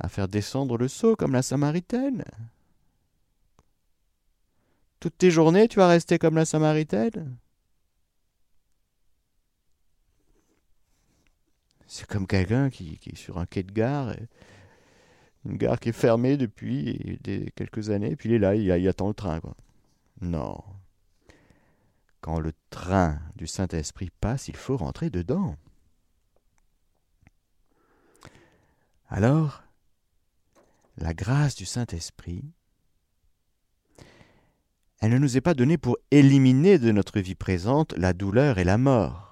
à, 0.00 0.08
faire 0.08 0.28
descendre 0.28 0.78
le 0.78 0.88
seau 0.88 1.16
comme 1.16 1.32
la 1.32 1.42
Samaritaine. 1.42 2.24
Toutes 5.00 5.18
tes 5.18 5.30
journées, 5.30 5.68
tu 5.68 5.78
vas 5.78 5.88
rester 5.88 6.18
comme 6.18 6.36
la 6.36 6.46
Samaritaine 6.46 7.36
C'est 11.96 12.06
comme 12.06 12.26
quelqu'un 12.26 12.68
qui, 12.68 13.00
est 13.06 13.16
sur 13.16 13.38
un 13.38 13.46
quai 13.46 13.62
de 13.62 13.72
gare, 13.72 14.14
une 15.46 15.56
gare 15.56 15.80
qui 15.80 15.88
est 15.88 15.92
fermée 15.92 16.36
depuis 16.36 17.18
quelques 17.54 17.88
années, 17.88 18.10
et 18.10 18.16
puis 18.16 18.28
il 18.28 18.34
est 18.34 18.38
là, 18.38 18.54
il, 18.54 18.86
attend 18.86 19.08
le 19.08 19.14
train. 19.14 19.40
Non. 20.20 20.62
Quand 22.20 22.38
le 22.38 22.52
train 22.68 23.18
du 23.36 23.46
Saint-Esprit 23.46 24.10
passe, 24.20 24.48
il 24.48 24.56
faut 24.56 24.76
rentrer 24.76 25.08
dedans. 25.08 25.56
Alors, 29.08 29.62
la 30.98 31.14
grâce 31.14 31.54
du 31.54 31.64
Saint-Esprit, 31.64 32.44
elle 35.00 35.12
ne 35.12 35.18
nous 35.18 35.38
est 35.38 35.40
pas 35.40 35.54
donnée 35.54 35.78
pour 35.78 35.96
éliminer 36.10 36.78
de 36.78 36.92
notre 36.92 37.20
vie 37.20 37.34
présente 37.34 37.96
la 37.96 38.12
douleur 38.12 38.58
et 38.58 38.64
la 38.64 38.76
mort. 38.76 39.25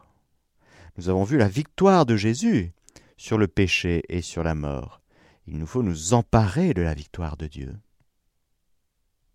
Nous 0.97 1.09
avons 1.09 1.25
vu 1.25 1.39
la 1.39 1.49
victoire 1.49 2.07
de 2.07 2.17
Jésus 2.17 2.73
sur 3.17 3.37
le 3.37 3.49
péché 3.49 4.03
et 4.09 4.23
sur 4.23 4.43
la 4.45 4.55
mort. 4.55 5.01
Il 5.47 5.59
nous 5.59 5.67
faut 5.67 5.83
nous 5.83 6.15
emparer 6.15 6.73
de 6.73 6.83
la 6.83 6.95
victoire 6.95 7.37
de 7.37 7.47
Dieu 7.47 7.75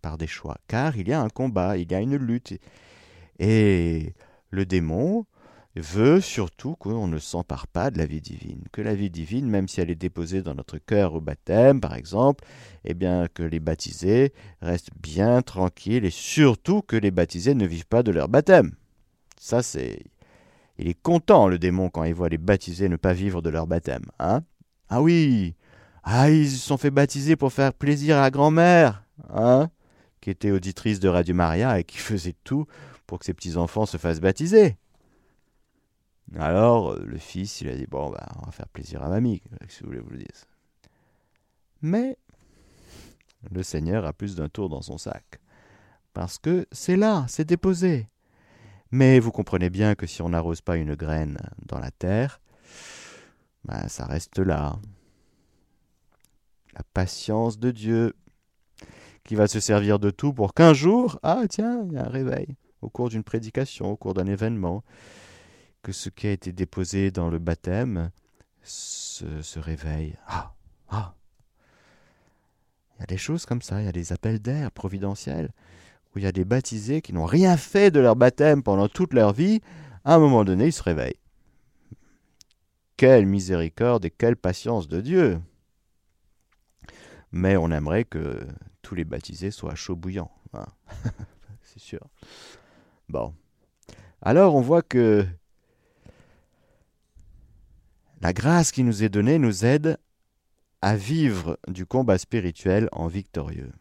par 0.00 0.16
des 0.16 0.26
choix, 0.26 0.56
car 0.66 0.96
il 0.96 1.08
y 1.08 1.12
a 1.12 1.20
un 1.20 1.28
combat, 1.28 1.76
il 1.76 1.90
y 1.90 1.94
a 1.94 2.00
une 2.00 2.16
lutte. 2.16 2.54
Et 3.38 4.14
le 4.50 4.64
démon 4.64 5.26
veut 5.76 6.20
surtout 6.20 6.74
qu'on 6.76 7.06
ne 7.06 7.18
s'empare 7.18 7.66
pas 7.66 7.90
de 7.90 7.98
la 7.98 8.06
vie 8.06 8.22
divine, 8.22 8.64
que 8.72 8.80
la 8.80 8.94
vie 8.94 9.10
divine, 9.10 9.48
même 9.48 9.68
si 9.68 9.80
elle 9.80 9.90
est 9.90 9.94
déposée 9.94 10.42
dans 10.42 10.54
notre 10.54 10.78
cœur 10.78 11.14
au 11.14 11.20
baptême, 11.20 11.80
par 11.80 11.94
exemple, 11.94 12.44
eh 12.84 12.94
bien 12.94 13.28
que 13.28 13.42
les 13.42 13.60
baptisés 13.60 14.32
restent 14.62 14.90
bien 15.00 15.42
tranquilles 15.42 16.04
et 16.06 16.10
surtout 16.10 16.80
que 16.82 16.96
les 16.96 17.10
baptisés 17.10 17.54
ne 17.54 17.66
vivent 17.66 17.86
pas 17.86 18.02
de 18.02 18.10
leur 18.10 18.28
baptême. 18.28 18.72
Ça, 19.38 19.62
c'est, 19.62 20.02
il 20.80 20.88
est 20.88 21.02
content 21.02 21.46
le 21.46 21.58
démon 21.58 21.90
quand 21.90 22.04
il 22.04 22.14
voit 22.14 22.28
les 22.28 22.38
baptisés 22.38 22.88
ne 22.88 22.96
pas 22.96 23.12
vivre 23.12 23.42
de 23.42 23.50
leur 23.50 23.66
baptême, 23.66 24.04
hein? 24.18 24.42
Ah 24.88 25.02
oui, 25.02 25.54
ah 26.02 26.30
ils 26.30 26.50
se 26.50 26.56
sont 26.56 26.78
fait 26.78 26.90
baptiser 26.90 27.36
pour 27.36 27.52
faire 27.52 27.74
plaisir 27.74 28.16
à 28.16 28.22
la 28.22 28.30
grand-mère, 28.30 29.04
hein? 29.28 29.70
Qui 30.20 30.30
était 30.30 30.50
auditrice 30.50 30.98
de 30.98 31.08
Radio 31.08 31.34
Maria 31.34 31.78
et 31.78 31.84
qui 31.84 31.98
faisait 31.98 32.34
tout 32.44 32.66
pour 33.06 33.18
que 33.18 33.24
ses 33.24 33.34
petits 33.34 33.56
enfants 33.56 33.86
se 33.86 33.96
fassent 33.96 34.20
baptiser. 34.20 34.76
Alors, 36.38 36.92
euh, 36.92 37.04
le 37.04 37.18
fils, 37.18 37.60
il 37.60 37.68
a 37.68 37.74
dit 37.74 37.86
Bon, 37.86 38.10
bah, 38.10 38.26
on 38.40 38.46
va 38.46 38.52
faire 38.52 38.68
plaisir 38.68 39.02
à 39.02 39.08
mamie, 39.08 39.42
si 39.68 39.82
vous 39.82 39.88
voulez 39.88 40.00
vous 40.00 40.10
le 40.10 40.18
dire. 40.18 40.28
Mais 41.82 42.16
le 43.50 43.62
Seigneur 43.62 44.04
a 44.04 44.12
plus 44.12 44.36
d'un 44.36 44.48
tour 44.48 44.68
dans 44.68 44.82
son 44.82 44.98
sac. 44.98 45.40
Parce 46.12 46.38
que 46.38 46.66
c'est 46.72 46.96
là, 46.96 47.24
c'est 47.28 47.48
déposé. 47.48 48.09
Mais 48.90 49.20
vous 49.20 49.30
comprenez 49.30 49.70
bien 49.70 49.94
que 49.94 50.06
si 50.06 50.22
on 50.22 50.30
n'arrose 50.30 50.60
pas 50.60 50.76
une 50.76 50.94
graine 50.94 51.38
dans 51.66 51.78
la 51.78 51.90
terre, 51.90 52.40
bah, 53.64 53.88
ça 53.88 54.06
reste 54.06 54.38
là. 54.38 54.78
La 56.74 56.82
patience 56.94 57.58
de 57.58 57.70
Dieu, 57.70 58.14
qui 59.24 59.34
va 59.34 59.46
se 59.46 59.60
servir 59.60 59.98
de 59.98 60.10
tout 60.10 60.32
pour 60.32 60.54
qu'un 60.54 60.72
jour, 60.72 61.18
ah 61.22 61.42
tiens, 61.48 61.84
il 61.86 61.92
y 61.92 61.96
a 61.96 62.04
un 62.04 62.08
réveil, 62.08 62.56
au 62.80 62.88
cours 62.88 63.08
d'une 63.08 63.22
prédication, 63.22 63.90
au 63.90 63.96
cours 63.96 64.14
d'un 64.14 64.26
événement, 64.26 64.82
que 65.82 65.92
ce 65.92 66.08
qui 66.08 66.26
a 66.26 66.32
été 66.32 66.52
déposé 66.52 67.10
dans 67.10 67.30
le 67.30 67.38
baptême 67.38 68.10
se, 68.62 69.58
réveille. 69.58 70.16
Ah, 70.26 70.54
ah. 70.88 71.14
Il 72.96 73.00
y 73.00 73.02
a 73.04 73.06
des 73.06 73.18
choses 73.18 73.46
comme 73.46 73.62
ça, 73.62 73.80
il 73.80 73.86
y 73.86 73.88
a 73.88 73.92
des 73.92 74.12
appels 74.12 74.40
d'air 74.40 74.70
providentiels, 74.70 75.50
où 76.14 76.18
il 76.18 76.24
y 76.24 76.28
a 76.28 76.32
des 76.32 76.44
baptisés 76.44 77.02
qui 77.02 77.12
n'ont 77.12 77.26
rien 77.26 77.56
fait 77.56 77.90
de 77.90 78.00
leur 78.00 78.16
baptême 78.16 78.62
pendant 78.62 78.88
toute 78.88 79.12
leur 79.12 79.32
vie, 79.32 79.60
à 80.04 80.14
un 80.14 80.18
moment 80.18 80.44
donné, 80.44 80.66
ils 80.66 80.72
se 80.72 80.82
réveillent. 80.82 81.18
Quelle 82.96 83.26
miséricorde 83.26 84.04
et 84.04 84.10
quelle 84.10 84.36
patience 84.36 84.88
de 84.88 85.00
Dieu 85.00 85.40
Mais 87.32 87.56
on 87.56 87.70
aimerait 87.70 88.04
que 88.04 88.46
tous 88.82 88.94
les 88.94 89.04
baptisés 89.04 89.50
soient 89.50 89.74
chauds 89.74 89.96
bouillants. 89.96 90.30
Hein. 90.52 90.66
C'est 91.62 91.80
sûr. 91.80 92.00
Bon. 93.08 93.34
Alors 94.22 94.54
on 94.54 94.60
voit 94.60 94.82
que 94.82 95.26
la 98.20 98.32
grâce 98.32 98.70
qui 98.70 98.84
nous 98.84 99.02
est 99.02 99.08
donnée 99.08 99.38
nous 99.38 99.64
aide 99.64 99.98
à 100.82 100.96
vivre 100.96 101.58
du 101.68 101.86
combat 101.86 102.18
spirituel 102.18 102.88
en 102.92 103.06
victorieux. 103.06 103.72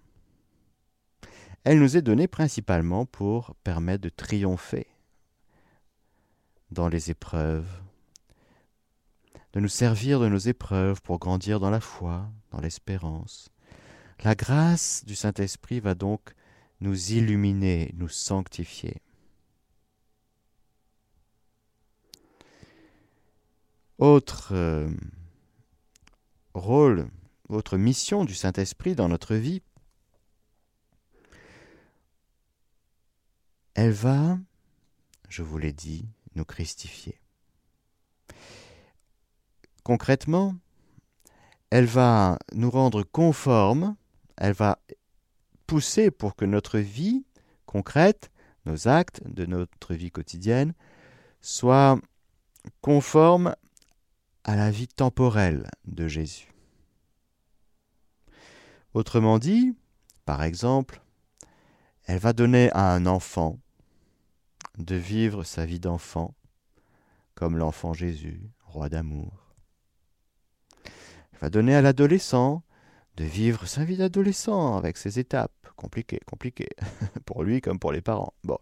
Elle 1.64 1.80
nous 1.80 1.98
est 1.98 2.02
donnée 2.02 2.28
principalement 2.28 3.06
pour 3.06 3.56
permettre 3.64 4.02
de 4.04 4.10
triompher 4.10 4.88
dans 6.72 6.88
les 6.88 7.12
épreuves, 7.12 7.82
de 9.54 9.60
nous 9.60 9.68
servir 9.68 10.20
de 10.20 10.28
nos 10.28 10.38
épreuves 10.38 11.02
pour 11.02 11.20
grandir 11.20 11.60
dans 11.60 11.70
la 11.70 11.82
foi, 11.82 12.30
dans 12.52 12.62
l'espérance. 12.62 13.50
La 14.24 14.36
grâce 14.36 15.04
du 15.06 15.16
Saint-Esprit 15.16 15.80
va 15.80 15.96
donc 15.96 16.34
nous 16.82 17.12
illuminer, 17.12 17.92
nous 17.96 18.10
sanctifier. 18.10 19.02
Autre 23.98 24.54
euh, 24.54 24.90
rôle, 26.54 27.10
autre 27.50 27.78
mission 27.78 28.24
du 28.24 28.34
Saint-Esprit 28.34 28.96
dans 28.96 29.10
notre 29.10 29.36
vie, 29.36 29.62
elle 33.82 33.92
va, 33.92 34.38
je 35.30 35.42
vous 35.42 35.58
l'ai 35.58 35.72
dit, 35.72 36.06
nous 36.36 36.44
christifier. 36.44 37.18
Concrètement, 39.84 40.58
elle 41.70 41.86
va 41.86 42.38
nous 42.52 42.70
rendre 42.70 43.04
conformes, 43.04 43.96
elle 44.36 44.52
va 44.52 44.80
pousser 45.66 46.12
pour 46.12 46.36
que 46.36 46.44
notre 46.44 46.78
vie 46.78 47.24
concrète, 47.66 48.32
nos 48.66 48.90
actes 48.90 49.22
de 49.26 49.46
notre 49.46 49.94
vie 49.94 50.12
quotidienne, 50.12 50.74
soient 51.40 52.02
conformes 52.82 53.56
à 54.44 54.58
la 54.58 54.72
vie 54.72 54.90
temporelle 54.90 55.72
de 55.86 56.10
Jésus. 56.10 56.52
Autrement 58.94 59.40
dit, 59.40 59.74
par 60.26 60.44
exemple, 60.44 61.02
elle 62.04 62.20
va 62.20 62.34
donner 62.34 62.70
à 62.74 62.94
un 62.94 63.06
enfant 63.06 63.58
de 64.80 64.96
vivre 64.96 65.44
sa 65.44 65.66
vie 65.66 65.80
d'enfant 65.80 66.34
comme 67.36 67.58
l'enfant 67.58 67.94
Jésus, 67.94 68.42
roi 68.66 68.90
d'amour. 68.90 69.56
Il 70.86 71.40
va 71.40 71.50
donner 71.50 71.76
à 71.76 71.82
l'adolescent 71.82 72.64
de 73.16 73.24
vivre 73.24 73.66
sa 73.66 73.84
vie 73.86 73.98
d'adolescent 73.98 74.78
avec 74.78 74.98
ses 74.98 75.20
étapes, 75.20 75.70
compliquées, 75.76 76.20
compliquées, 76.26 76.70
pour 77.26 77.44
lui 77.44 77.62
comme 77.62 77.80
pour 77.80 77.92
les 77.92 78.02
parents. 78.02 78.34
Bon. 78.44 78.58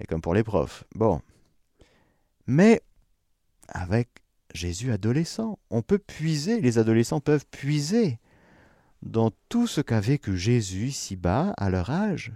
Et 0.00 0.06
comme 0.06 0.20
pour 0.20 0.34
les 0.34 0.44
profs. 0.44 0.84
Bon. 0.94 1.20
Mais 2.46 2.82
avec 3.68 4.08
Jésus 4.54 4.92
adolescent, 4.92 5.58
on 5.70 5.82
peut 5.82 5.98
puiser, 5.98 6.60
les 6.60 6.78
adolescents 6.78 7.20
peuvent 7.20 7.46
puiser 7.50 8.18
dans 9.02 9.30
tout 9.48 9.66
ce 9.66 9.80
qu'a 9.80 10.00
vécu 10.00 10.36
Jésus 10.36 10.86
ici-bas 10.86 11.54
à 11.56 11.70
leur 11.70 11.90
âge 11.90 12.32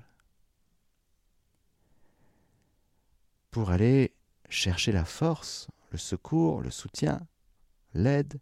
pour 3.51 3.71
aller 3.71 4.15
chercher 4.49 4.93
la 4.93 5.05
force, 5.05 5.69
le 5.91 5.99
secours, 5.99 6.61
le 6.61 6.71
soutien, 6.71 7.21
l'aide, 7.95 8.41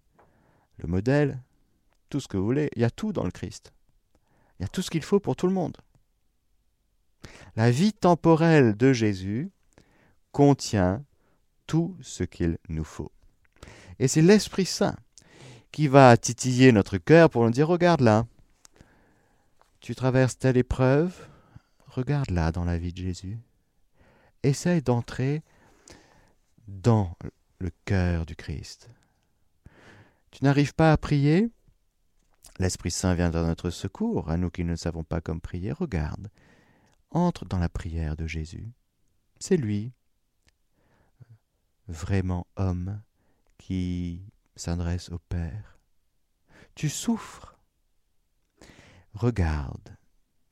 le 0.79 0.89
modèle, 0.89 1.43
tout 2.09 2.21
ce 2.21 2.29
que 2.29 2.37
vous 2.37 2.45
voulez. 2.45 2.71
Il 2.77 2.83
y 2.83 2.85
a 2.85 2.91
tout 2.91 3.13
dans 3.13 3.25
le 3.25 3.31
Christ. 3.31 3.73
Il 4.59 4.63
y 4.63 4.65
a 4.65 4.69
tout 4.69 4.83
ce 4.83 4.91
qu'il 4.91 5.03
faut 5.03 5.21
pour 5.21 5.37
tout 5.37 5.47
le 5.47 5.53
monde. 5.53 5.77
La 7.57 7.71
vie 7.71 7.93
temporelle 7.93 8.77
de 8.77 8.93
Jésus 8.93 9.51
contient 10.33 11.05
tout 11.67 11.97
ce 12.01 12.25
qu'il 12.25 12.59
nous 12.69 12.85
faut. 12.85 13.13
Et 13.99 14.09
c'est 14.09 14.23
l'Esprit 14.23 14.67
Saint 14.67 14.97
qui 15.73 15.89
va 15.89 16.17
titiller 16.17 16.73
notre 16.73 16.99
cœur 16.99 17.31
pour 17.31 17.45
nous 17.45 17.51
dire, 17.51 17.69
regarde 17.69 18.01
là, 18.01 18.27
tu 19.81 19.95
traverses 19.95 20.39
telle 20.39 20.57
épreuve, 20.57 21.15
regarde 21.87 22.31
là 22.31 22.53
dans 22.53 22.65
la 22.65 22.79
vie 22.79 22.93
de 22.93 22.99
Jésus. 22.99 23.39
Essaye 24.49 24.81
d'entrer 24.81 25.43
dans 26.67 27.15
le 27.59 27.71
cœur 27.85 28.25
du 28.25 28.35
Christ. 28.35 28.89
Tu 30.31 30.43
n'arrives 30.43 30.75
pas 30.75 30.91
à 30.91 30.97
prier 30.97 31.51
L'Esprit 32.59 32.91
Saint 32.91 33.15
vient 33.15 33.35
à 33.35 33.43
notre 33.43 33.69
secours, 33.69 34.31
à 34.31 34.39
nous 34.39 34.49
qui 34.49 34.65
ne 34.65 34.75
savons 34.75 35.05
pas 35.05 35.21
comme 35.21 35.43
prier. 35.43 35.71
Regarde, 35.73 36.31
entre 37.11 37.45
dans 37.45 37.59
la 37.59 37.69
prière 37.69 38.17
de 38.17 38.27
Jésus. 38.27 38.73
C'est 39.39 39.59
lui, 39.59 39.93
vraiment 41.87 42.47
homme, 42.57 43.03
qui 43.59 44.23
s'adresse 44.57 45.11
au 45.11 45.19
Père. 45.19 45.79
Tu 46.75 46.89
souffres. 46.89 47.55
Regarde 49.13 49.95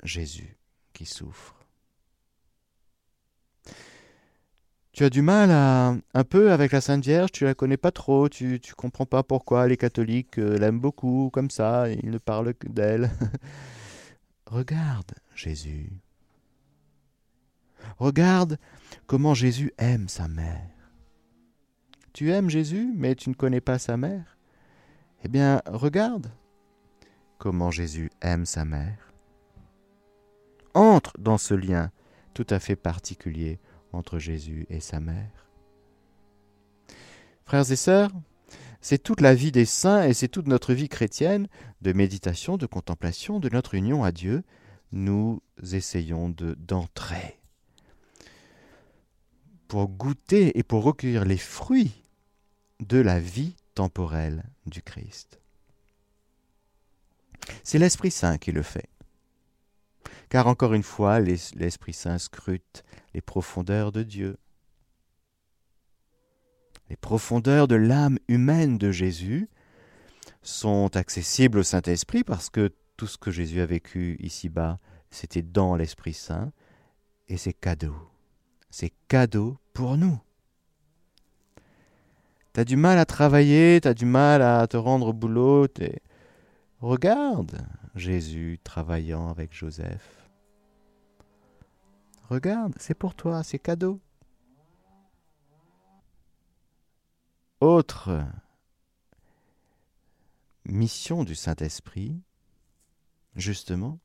Jésus 0.04 0.58
qui 0.92 1.06
souffre. 1.06 1.55
Tu 4.92 5.04
as 5.04 5.10
du 5.10 5.20
mal 5.20 5.50
à, 5.50 5.94
un 6.14 6.24
peu 6.24 6.52
avec 6.52 6.72
la 6.72 6.80
Sainte 6.80 7.04
Vierge, 7.04 7.30
tu 7.30 7.44
la 7.44 7.54
connais 7.54 7.76
pas 7.76 7.90
trop, 7.90 8.30
tu 8.30 8.60
ne 8.66 8.74
comprends 8.74 9.04
pas 9.04 9.22
pourquoi 9.22 9.66
les 9.68 9.76
catholiques 9.76 10.38
euh, 10.38 10.56
l'aiment 10.56 10.80
beaucoup, 10.80 11.28
comme 11.34 11.50
ça, 11.50 11.90
ils 11.90 12.10
ne 12.10 12.16
parlent 12.16 12.54
que 12.54 12.66
d'elle. 12.66 13.10
Regarde 14.46 15.12
Jésus. 15.34 15.92
Regarde 17.98 18.58
comment 19.06 19.34
Jésus 19.34 19.72
aime 19.76 20.08
sa 20.08 20.28
mère. 20.28 20.70
Tu 22.14 22.32
aimes 22.32 22.48
Jésus, 22.48 22.90
mais 22.96 23.14
tu 23.14 23.28
ne 23.28 23.34
connais 23.34 23.60
pas 23.60 23.78
sa 23.78 23.98
mère? 23.98 24.38
Eh 25.24 25.28
bien, 25.28 25.60
regarde 25.66 26.30
comment 27.38 27.70
Jésus 27.70 28.10
aime 28.22 28.46
sa 28.46 28.64
mère. 28.64 29.12
Entre 30.72 31.12
dans 31.18 31.36
ce 31.36 31.52
lien 31.52 31.90
tout 32.36 32.46
à 32.50 32.60
fait 32.60 32.76
particulier 32.76 33.58
entre 33.94 34.18
Jésus 34.18 34.66
et 34.68 34.80
sa 34.80 35.00
mère. 35.00 35.48
Frères 37.46 37.72
et 37.72 37.76
sœurs, 37.76 38.10
c'est 38.82 39.02
toute 39.02 39.22
la 39.22 39.34
vie 39.34 39.52
des 39.52 39.64
saints 39.64 40.06
et 40.06 40.12
c'est 40.12 40.28
toute 40.28 40.46
notre 40.46 40.74
vie 40.74 40.90
chrétienne 40.90 41.48
de 41.80 41.94
méditation, 41.94 42.58
de 42.58 42.66
contemplation, 42.66 43.40
de 43.40 43.48
notre 43.48 43.74
union 43.74 44.04
à 44.04 44.12
Dieu. 44.12 44.44
Nous 44.92 45.40
essayons 45.72 46.28
d'entrer 46.28 47.40
pour 49.66 49.88
goûter 49.88 50.58
et 50.58 50.62
pour 50.62 50.84
recueillir 50.84 51.24
les 51.24 51.38
fruits 51.38 52.02
de 52.80 52.98
la 52.98 53.18
vie 53.18 53.56
temporelle 53.74 54.44
du 54.66 54.82
Christ. 54.82 55.40
C'est 57.64 57.78
l'Esprit 57.78 58.10
Saint 58.10 58.36
qui 58.36 58.52
le 58.52 58.62
fait 58.62 58.90
car 60.28 60.46
encore 60.46 60.74
une 60.74 60.82
fois, 60.82 61.20
l'Esprit 61.20 61.92
Saint 61.92 62.18
scrute 62.18 62.84
les 63.14 63.20
profondeurs 63.20 63.92
de 63.92 64.02
Dieu. 64.02 64.38
Les 66.88 66.96
profondeurs 66.96 67.68
de 67.68 67.74
l'âme 67.74 68.18
humaine 68.28 68.78
de 68.78 68.90
Jésus 68.90 69.48
sont 70.42 70.96
accessibles 70.96 71.58
au 71.58 71.62
Saint-Esprit 71.62 72.24
parce 72.24 72.50
que 72.50 72.72
tout 72.96 73.06
ce 73.06 73.18
que 73.18 73.30
Jésus 73.30 73.60
a 73.60 73.66
vécu 73.66 74.16
ici-bas, 74.20 74.78
c'était 75.10 75.42
dans 75.42 75.76
l'Esprit 75.76 76.14
Saint, 76.14 76.52
et 77.28 77.36
c'est 77.36 77.52
cadeau. 77.52 77.94
C'est 78.70 78.92
cadeau 79.08 79.58
pour 79.72 79.96
nous. 79.96 80.20
T'as 82.52 82.64
du 82.64 82.76
mal 82.76 82.98
à 82.98 83.04
travailler, 83.04 83.80
t'as 83.82 83.94
du 83.94 84.06
mal 84.06 84.40
à 84.42 84.66
te 84.66 84.76
rendre 84.76 85.08
au 85.08 85.12
boulot, 85.12 85.66
regarde 86.80 87.60
Jésus 87.96 88.60
travaillant 88.62 89.28
avec 89.28 89.54
Joseph. 89.54 90.28
Regarde, 92.28 92.74
c'est 92.78 92.94
pour 92.94 93.14
toi, 93.14 93.42
c'est 93.42 93.58
cadeau. 93.58 94.00
Autre 97.60 98.22
mission 100.66 101.24
du 101.24 101.34
Saint-Esprit, 101.34 102.20
justement, 103.34 103.98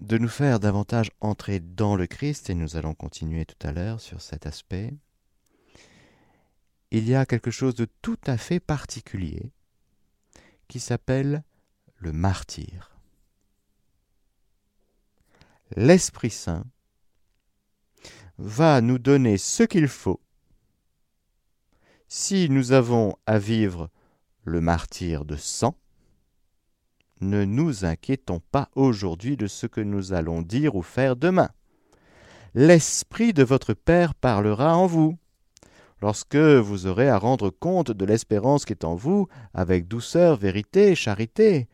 de 0.00 0.18
nous 0.18 0.28
faire 0.28 0.58
davantage 0.58 1.10
entrer 1.20 1.60
dans 1.60 1.96
le 1.96 2.06
Christ, 2.06 2.48
et 2.48 2.54
nous 2.54 2.76
allons 2.76 2.94
continuer 2.94 3.44
tout 3.44 3.66
à 3.66 3.72
l'heure 3.72 4.00
sur 4.00 4.20
cet 4.20 4.46
aspect, 4.46 4.94
il 6.90 7.08
y 7.08 7.14
a 7.14 7.26
quelque 7.26 7.50
chose 7.50 7.74
de 7.74 7.86
tout 8.00 8.18
à 8.26 8.36
fait 8.36 8.60
particulier 8.60 9.52
qui 10.72 10.80
s'appelle 10.80 11.44
le 11.96 12.12
martyr 12.12 12.96
l'Esprit 15.76 16.30
Saint 16.30 16.64
va 18.38 18.80
nous 18.80 18.98
donner 18.98 19.36
ce 19.36 19.64
qu'il 19.64 19.86
faut 19.86 20.22
si 22.08 22.48
nous 22.48 22.72
avons 22.72 23.16
à 23.26 23.38
vivre 23.38 23.90
le 24.44 24.62
martyr 24.62 25.26
de 25.26 25.36
sang. 25.36 25.76
Ne 27.20 27.44
nous 27.44 27.84
inquiétons 27.84 28.40
pas 28.40 28.70
aujourd'hui 28.74 29.36
de 29.36 29.48
ce 29.48 29.66
que 29.66 29.82
nous 29.82 30.14
allons 30.14 30.40
dire 30.40 30.74
ou 30.74 30.80
faire 30.80 31.16
demain. 31.16 31.50
L'Esprit 32.54 33.34
de 33.34 33.44
votre 33.44 33.74
Père 33.74 34.14
parlera 34.14 34.74
en 34.74 34.86
vous. 34.86 35.18
Lorsque 36.02 36.34
vous 36.34 36.88
aurez 36.88 37.08
à 37.08 37.16
rendre 37.16 37.50
compte 37.50 37.92
de 37.92 38.04
l'espérance 38.04 38.64
qui 38.64 38.72
est 38.72 38.84
en 38.84 38.96
vous, 38.96 39.28
avec 39.54 39.86
douceur, 39.86 40.36
vérité, 40.36 40.96
charité, 40.96 41.68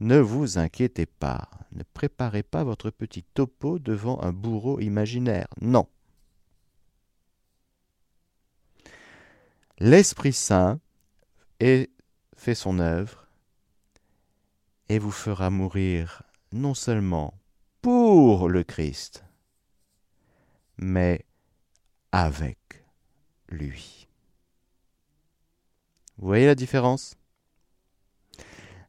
ne 0.00 0.18
vous 0.18 0.58
inquiétez 0.58 1.06
pas, 1.06 1.48
ne 1.70 1.84
préparez 1.94 2.42
pas 2.42 2.64
votre 2.64 2.90
petit 2.90 3.22
topo 3.22 3.78
devant 3.78 4.20
un 4.20 4.32
bourreau 4.32 4.80
imaginaire. 4.80 5.46
Non. 5.60 5.86
L'Esprit 9.78 10.32
Saint 10.32 10.80
fait 11.60 12.56
son 12.56 12.80
œuvre 12.80 13.28
et 14.88 14.98
vous 14.98 15.12
fera 15.12 15.50
mourir 15.50 16.24
non 16.52 16.74
seulement 16.74 17.34
pour 17.80 18.48
le 18.48 18.64
Christ, 18.64 19.24
mais 20.78 21.24
avec 22.10 22.81
Vous 26.16 26.26
voyez 26.26 26.46
la 26.46 26.54
différence? 26.54 27.16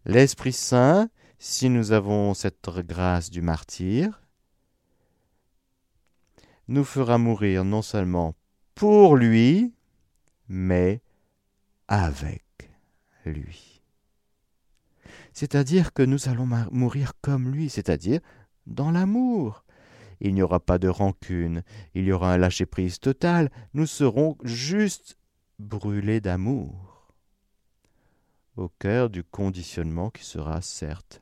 L'Esprit 0.06 0.54
Saint, 0.54 1.10
si 1.39 1.69
nous 1.69 1.91
avons 1.91 2.34
cette 2.34 2.69
grâce 2.69 3.30
du 3.30 3.41
martyr, 3.41 4.21
nous 6.67 6.84
fera 6.84 7.17
mourir 7.17 7.65
non 7.65 7.82
seulement 7.82 8.36
pour 8.76 9.15
lui, 9.17 9.73
mais 10.47 11.02
avec 11.88 12.43
lui. 13.26 13.82
C'est-à-dire 15.34 15.93
que 15.93 16.04
nous 16.04 16.30
allons 16.30 16.47
mourir 16.71 17.13
comme 17.21 17.49
lui, 17.49 17.69
c'est-à-dire 17.69 18.21
dans 18.65 18.91
l'amour. 18.91 19.62
Il 20.23 20.33
n'y 20.33 20.41
aura 20.41 20.62
pas 20.62 20.79
de 20.79 20.88
rancune, 20.88 21.63
il 21.93 22.05
y 22.05 22.12
aura 22.13 22.33
un 22.33 22.38
lâcher-prise 22.38 22.99
total, 22.99 23.51
nous 23.73 23.86
serons 23.86 24.38
juste 24.43 25.17
brûlés 25.59 26.21
d'amour 26.21 27.13
au 28.55 28.69
cœur 28.69 29.09
du 29.09 29.23
conditionnement 29.23 30.09
qui 30.09 30.23
sera 30.23 30.62
certes 30.62 31.21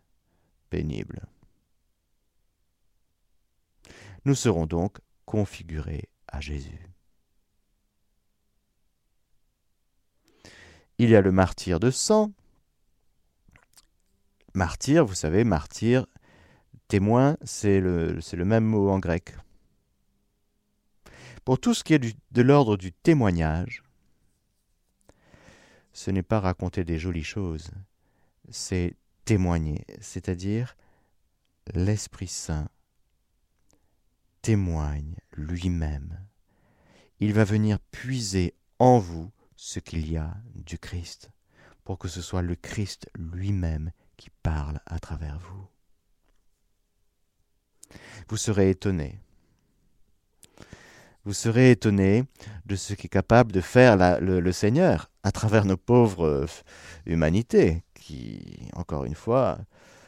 pénible. 0.69 1.27
Nous 4.25 4.35
serons 4.35 4.67
donc 4.67 4.99
configurés 5.25 6.09
à 6.27 6.39
Jésus. 6.39 6.87
Il 10.99 11.09
y 11.09 11.15
a 11.15 11.21
le 11.21 11.31
martyr 11.31 11.79
de 11.79 11.89
sang. 11.89 12.31
Martyr, 14.53 15.05
vous 15.05 15.15
savez, 15.15 15.43
martyr, 15.43 16.05
témoin, 16.91 17.37
c'est 17.45 17.79
le, 17.79 18.19
même 18.43 18.65
mot 18.65 18.89
en 18.89 18.99
grec. 18.99 19.33
Pour 21.45 21.57
tout 21.57 21.73
ce 21.73 21.85
qui 21.85 21.93
est 21.93 22.17
de 22.31 22.41
l'ordre 22.41 22.75
du 22.75 22.91
témoignage, 22.91 23.81
ce 25.93 26.11
n'est 26.11 26.21
pas 26.21 26.41
raconter 26.41 26.83
des 26.83 26.99
jolies 26.99 27.23
choses, 27.23 27.71
c'est 28.49 28.97
témoigner, 29.23 29.85
c'est-à-dire 30.01 30.75
l'Esprit 31.73 32.27
Saint 32.27 32.67
témoigne 34.41 35.15
lui-même. 35.31 36.19
Il 37.21 37.31
va 37.31 37.45
venir 37.45 37.79
puiser 37.79 38.53
en 38.79 38.99
vous 38.99 39.31
ce 39.55 39.79
qu'il 39.79 40.11
y 40.11 40.17
a 40.17 40.35
du 40.55 40.77
Christ, 40.77 41.31
pour 41.85 41.97
que 41.97 42.09
ce 42.09 42.21
soit 42.21 42.41
le 42.41 42.55
Christ 42.55 43.09
lui-même 43.15 43.93
qui 44.17 44.29
parle 44.43 44.81
à 44.85 44.99
travers 44.99 45.39
vous. 45.39 45.70
Vous 48.29 48.37
serez 48.37 48.69
étonné. 48.69 49.19
Vous 51.23 51.33
serez 51.33 51.71
étonné 51.71 52.23
de 52.65 52.75
ce 52.75 52.93
qu'est 52.93 53.07
capable 53.07 53.51
de 53.51 53.61
faire 53.61 54.19
le, 54.19 54.51
Seigneur 54.51 55.11
à 55.23 55.31
travers 55.31 55.65
nos 55.65 55.77
pauvres 55.77 56.25
euh, 56.25 56.45
humanités, 57.05 57.83
qui, 57.93 58.67
encore 58.73 59.05
une 59.05 59.13
fois, 59.13 59.59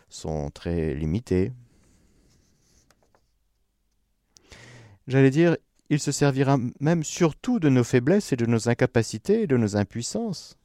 sont 0.10 0.50
très 0.50 0.96
limitées. 0.96 1.52
J'allais 5.08 5.30
dire, 5.30 5.56
il 5.90 6.00
se 6.00 6.12
servira 6.12 6.58
même 6.80 7.04
surtout 7.04 7.60
de 7.60 7.70
nos 7.70 7.84
faiblesses 7.84 8.32
et 8.34 8.36
de 8.38 8.48
nos 8.48 8.68
incapacités 8.68 9.44
et 9.44 9.48
de 9.48 9.58
nos 9.58 9.76
impuissances. 9.76 10.58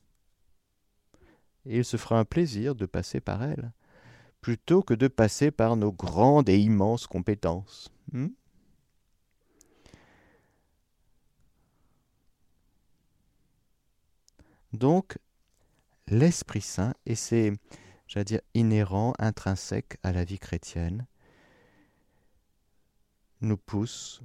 Et 1.66 1.78
il 1.78 1.84
se 1.84 1.98
fera 1.98 2.18
un 2.18 2.24
plaisir 2.24 2.74
de 2.74 2.86
passer 2.86 3.20
par 3.20 3.42
elles, 3.42 3.72
plutôt 4.40 4.82
que 4.82 4.94
de 4.94 5.08
passer 5.08 5.50
par 5.50 5.76
nos 5.76 5.92
grandes 5.92 6.48
et 6.48 6.58
immenses 6.58 7.06
compétences. 7.06 7.90
Hmm? 8.12 8.28
Donc, 14.72 15.18
l'Esprit 16.06 16.60
Saint, 16.60 16.94
et 17.06 17.14
c'est, 17.14 17.52
j'allais 18.06 18.24
dire, 18.24 18.40
inhérent, 18.54 19.14
intrinsèque 19.18 19.98
à 20.02 20.12
la 20.12 20.24
vie 20.24 20.38
chrétienne, 20.38 21.06
nous 23.40 23.56
pousse, 23.56 24.22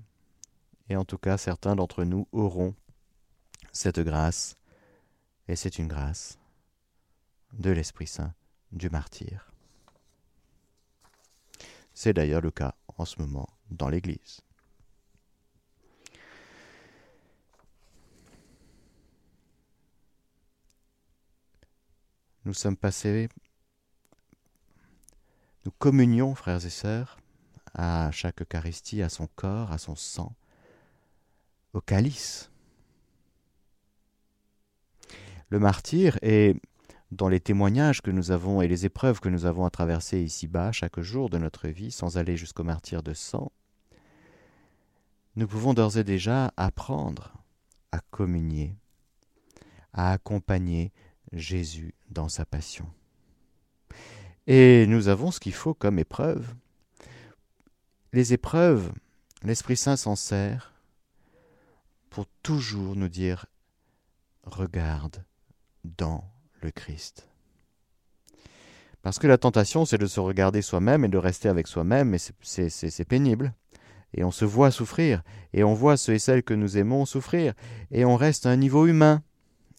et 0.89 0.95
en 0.95 1.05
tout 1.05 1.17
cas 1.17 1.37
certains 1.37 1.75
d'entre 1.75 2.03
nous 2.03 2.27
auront 2.31 2.75
cette 3.71 3.99
grâce, 3.99 4.57
et 5.47 5.55
c'est 5.55 5.77
une 5.77 5.87
grâce 5.87 6.37
de 7.53 7.71
l'Esprit 7.71 8.07
Saint 8.07 8.33
du 8.71 8.89
martyr. 8.89 9.52
C'est 11.93 12.13
d'ailleurs 12.13 12.41
le 12.41 12.51
cas 12.51 12.75
en 12.97 13.05
ce 13.05 13.19
moment 13.21 13.47
dans 13.69 13.89
l'Église. 13.89 14.41
Nous 22.45 22.53
sommes 22.53 22.75
passés, 22.75 23.29
nous 25.65 25.71
communions, 25.71 26.35
frères 26.35 26.65
et 26.65 26.69
sœurs, 26.69 27.17
à 27.73 28.11
chaque 28.11 28.41
Eucharistie, 28.41 29.01
à 29.01 29.07
son 29.07 29.27
corps, 29.27 29.71
à 29.71 29.77
son 29.77 29.95
sang, 29.95 30.35
au 31.71 31.79
calice. 31.79 32.51
Le 35.49 35.59
martyr 35.59 36.17
est 36.21 36.59
dans 37.13 37.29
les 37.29 37.39
témoignages 37.39 38.01
que 38.01 38.11
nous 38.11 38.31
avons 38.31 38.61
et 38.61 38.67
les 38.67 38.85
épreuves 38.85 39.19
que 39.19 39.29
nous 39.29 39.45
avons 39.45 39.65
à 39.65 39.69
traverser 39.69 40.21
ici-bas 40.21 40.71
chaque 40.71 40.99
jour 40.99 41.29
de 41.29 41.37
notre 41.37 41.67
vie, 41.67 41.91
sans 41.91 42.17
aller 42.17 42.37
jusqu'au 42.37 42.63
martyr 42.63 43.03
de 43.03 43.13
sang, 43.13 43.51
nous 45.35 45.47
pouvons 45.47 45.73
d'ores 45.73 45.97
et 45.97 46.03
déjà 46.03 46.51
apprendre 46.57 47.33
à 47.91 47.99
communier, 48.11 48.75
à 49.93 50.11
accompagner 50.11 50.91
Jésus 51.31 51.93
dans 52.09 52.29
sa 52.29 52.45
passion. 52.45 52.87
Et 54.47 54.85
nous 54.87 55.07
avons 55.07 55.31
ce 55.31 55.39
qu'il 55.39 55.53
faut 55.53 55.73
comme 55.73 55.99
épreuve. 55.99 56.53
Les 58.11 58.33
épreuves, 58.33 58.91
l'Esprit 59.43 59.77
Saint 59.77 59.95
s'en 59.95 60.15
sert 60.15 60.73
pour 62.09 62.25
toujours 62.43 62.95
nous 62.95 63.09
dire 63.09 63.45
regarde 64.43 65.23
dans 65.83 66.32
le 66.63 66.71
Christ. 66.71 67.29
Parce 69.01 69.19
que 69.19 69.27
la 69.27 69.37
tentation, 69.37 69.85
c'est 69.85 69.97
de 69.97 70.05
se 70.05 70.19
regarder 70.19 70.61
soi-même 70.61 71.03
et 71.03 71.09
de 71.09 71.17
rester 71.17 71.49
avec 71.49 71.67
soi-même, 71.67 72.13
et 72.15 72.19
c'est 72.19 73.05
pénible. 73.05 73.53
Et 74.13 74.23
on 74.23 74.31
se 74.31 74.45
voit 74.45 74.71
souffrir, 74.71 75.23
et 75.53 75.63
on 75.63 75.73
voit 75.73 75.97
ceux 75.97 76.13
et 76.13 76.19
celles 76.19 76.43
que 76.43 76.53
nous 76.53 76.77
aimons 76.77 77.05
souffrir, 77.05 77.53
et 77.91 78.05
on 78.05 78.15
reste 78.15 78.45
à 78.45 78.49
un 78.49 78.55
niveau 78.55 78.85
humain, 78.85 79.23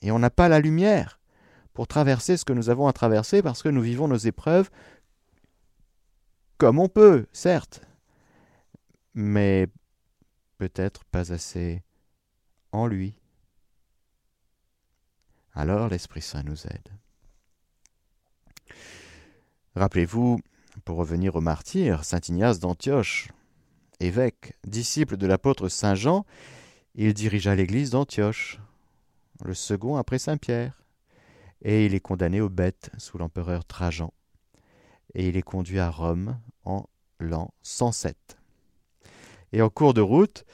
et 0.03 0.11
on 0.11 0.19
n'a 0.19 0.31
pas 0.31 0.49
la 0.49 0.61
lumière 0.61 1.21
pour 1.73 1.87
traverser 1.87 2.37
ce 2.37 2.45
que 2.45 2.53
nous 2.53 2.69
avons 2.69 2.87
à 2.87 2.93
traverser, 2.93 3.43
parce 3.43 3.63
que 3.63 3.69
nous 3.69 3.81
vivons 3.81 4.09
nos 4.09 4.17
épreuves 4.17 4.71
comme 6.59 6.79
on 6.79 6.89
peut, 6.89 7.27
certes, 7.33 7.83
mais 9.15 9.69
peut-être 10.59 11.05
pas 11.05 11.33
assez 11.33 11.83
en 12.73 12.87
lui. 12.87 13.19
Alors 15.55 15.89
l'Esprit 15.89 16.23
Saint 16.23 16.43
nous 16.43 16.67
aide. 16.67 16.89
Rappelez-vous, 19.77 20.41
pour 20.85 20.97
revenir 20.97 21.37
au 21.37 21.41
martyr, 21.41 22.05
Saint 22.05 22.21
Ignace 22.29 22.59
d'Antioche, 22.59 23.29
évêque, 24.01 24.57
disciple 24.67 25.17
de 25.17 25.27
l'apôtre 25.27 25.69
Saint 25.69 25.95
Jean, 25.95 26.27
il 26.97 27.15
dirigea 27.15 27.55
l'église 27.55 27.91
d'Antioche, 27.91 28.61
le 29.45 29.55
second 29.55 29.97
après 29.97 30.19
Saint 30.19 30.37
Pierre, 30.37 30.83
et 31.63 31.87
il 31.87 31.95
est 31.95 32.01
condamné 32.01 32.41
aux 32.41 32.49
bêtes 32.49 32.91
sous 32.99 33.19
l'empereur 33.19 33.65
Trajan, 33.65 34.13
et 35.15 35.29
il 35.29 35.37
est 35.37 35.43
conduit 35.43 35.79
à 35.79 35.91
Rome 35.91 36.39
en 36.65 36.87
l'an 37.21 37.53
107. 37.63 38.37
Et 39.53 39.63
en 39.63 39.71
cours 39.71 39.95
de 39.95 40.01
route, 40.01 40.45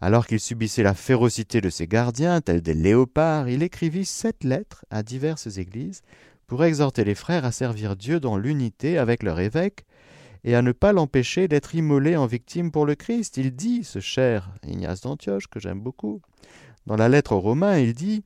alors 0.00 0.26
qu'il 0.26 0.40
subissait 0.40 0.82
la 0.82 0.94
férocité 0.94 1.60
de 1.60 1.70
ses 1.70 1.88
gardiens, 1.88 2.40
tels 2.40 2.60
des 2.60 2.74
léopards, 2.74 3.48
il 3.48 3.62
écrivit 3.62 4.04
sept 4.04 4.44
lettres 4.44 4.84
à 4.90 5.02
diverses 5.02 5.56
églises 5.58 6.02
pour 6.46 6.64
exhorter 6.64 7.04
les 7.04 7.16
frères 7.16 7.44
à 7.44 7.52
servir 7.52 7.96
Dieu 7.96 8.20
dans 8.20 8.36
l'unité 8.36 8.96
avec 8.96 9.22
leur 9.22 9.40
évêque 9.40 9.84
et 10.44 10.54
à 10.54 10.62
ne 10.62 10.72
pas 10.72 10.92
l'empêcher 10.92 11.48
d'être 11.48 11.74
immolé 11.74 12.16
en 12.16 12.26
victime 12.26 12.70
pour 12.70 12.86
le 12.86 12.94
Christ. 12.94 13.36
Il 13.36 13.54
dit, 13.54 13.82
ce 13.82 13.98
cher 13.98 14.50
Ignace 14.66 15.00
d'Antioche, 15.00 15.48
que 15.48 15.58
j'aime 15.58 15.80
beaucoup, 15.80 16.22
dans 16.86 16.96
la 16.96 17.08
lettre 17.08 17.32
aux 17.32 17.40
Romains, 17.40 17.78
il 17.78 17.92
dit 17.92 18.24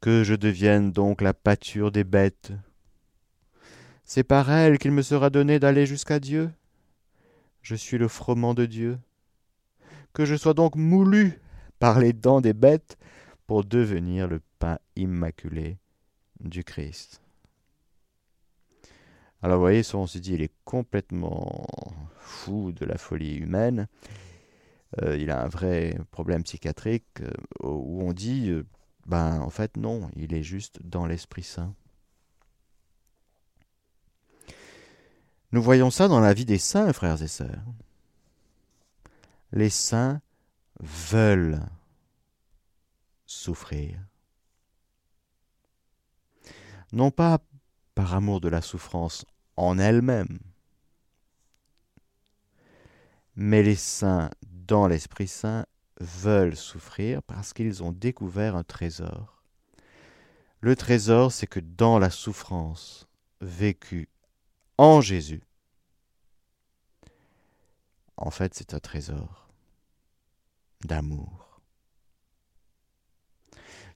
Que 0.00 0.24
je 0.24 0.34
devienne 0.34 0.92
donc 0.92 1.20
la 1.20 1.34
pâture 1.34 1.92
des 1.92 2.04
bêtes. 2.04 2.52
C'est 4.02 4.24
par 4.24 4.50
elle 4.50 4.78
qu'il 4.78 4.92
me 4.92 5.02
sera 5.02 5.30
donné 5.30 5.58
d'aller 5.58 5.84
jusqu'à 5.84 6.20
Dieu. 6.20 6.50
Je 7.60 7.74
suis 7.74 7.98
le 7.98 8.08
froment 8.08 8.54
de 8.54 8.64
Dieu 8.64 8.98
que 10.16 10.24
je 10.24 10.34
sois 10.34 10.54
donc 10.54 10.76
moulu 10.76 11.42
par 11.78 12.00
les 12.00 12.14
dents 12.14 12.40
des 12.40 12.54
bêtes 12.54 12.96
pour 13.46 13.64
devenir 13.64 14.26
le 14.26 14.40
pain 14.58 14.78
immaculé 14.96 15.76
du 16.40 16.64
Christ. 16.64 17.20
Alors 19.42 19.58
vous 19.58 19.62
voyez, 19.62 19.82
on 19.92 20.06
se 20.06 20.16
dit, 20.16 20.32
il 20.32 20.40
est 20.40 20.54
complètement 20.64 21.66
fou 22.18 22.72
de 22.72 22.86
la 22.86 22.96
folie 22.96 23.34
humaine. 23.34 23.88
Euh, 25.02 25.18
il 25.18 25.30
a 25.30 25.44
un 25.44 25.48
vrai 25.48 25.98
problème 26.12 26.44
psychiatrique 26.44 27.20
euh, 27.20 27.30
où 27.62 28.00
on 28.02 28.14
dit, 28.14 28.48
euh, 28.48 28.64
ben 29.04 29.42
en 29.42 29.50
fait 29.50 29.76
non, 29.76 30.10
il 30.16 30.32
est 30.32 30.42
juste 30.42 30.80
dans 30.82 31.04
l'Esprit 31.04 31.42
Saint. 31.42 31.74
Nous 35.52 35.60
voyons 35.60 35.90
ça 35.90 36.08
dans 36.08 36.20
la 36.20 36.32
vie 36.32 36.46
des 36.46 36.56
saints, 36.56 36.94
frères 36.94 37.22
et 37.22 37.28
sœurs 37.28 37.62
les 39.52 39.70
saints 39.70 40.20
veulent 40.80 41.60
souffrir. 43.26 43.98
Non 46.92 47.10
pas 47.10 47.40
par 47.94 48.14
amour 48.14 48.40
de 48.40 48.48
la 48.48 48.62
souffrance 48.62 49.24
en 49.56 49.78
elle-même, 49.78 50.38
mais 53.34 53.62
les 53.62 53.76
saints 53.76 54.30
dans 54.66 54.88
l'Esprit 54.88 55.28
Saint 55.28 55.66
veulent 56.00 56.56
souffrir 56.56 57.22
parce 57.22 57.52
qu'ils 57.52 57.82
ont 57.82 57.92
découvert 57.92 58.56
un 58.56 58.64
trésor. 58.64 59.44
Le 60.60 60.74
trésor, 60.74 61.32
c'est 61.32 61.46
que 61.46 61.60
dans 61.60 61.98
la 61.98 62.10
souffrance 62.10 63.08
vécue 63.40 64.08
en 64.78 65.00
Jésus, 65.00 65.45
en 68.16 68.30
fait, 68.30 68.54
c'est 68.54 68.74
un 68.74 68.78
trésor 68.78 69.48
d'amour. 70.84 71.60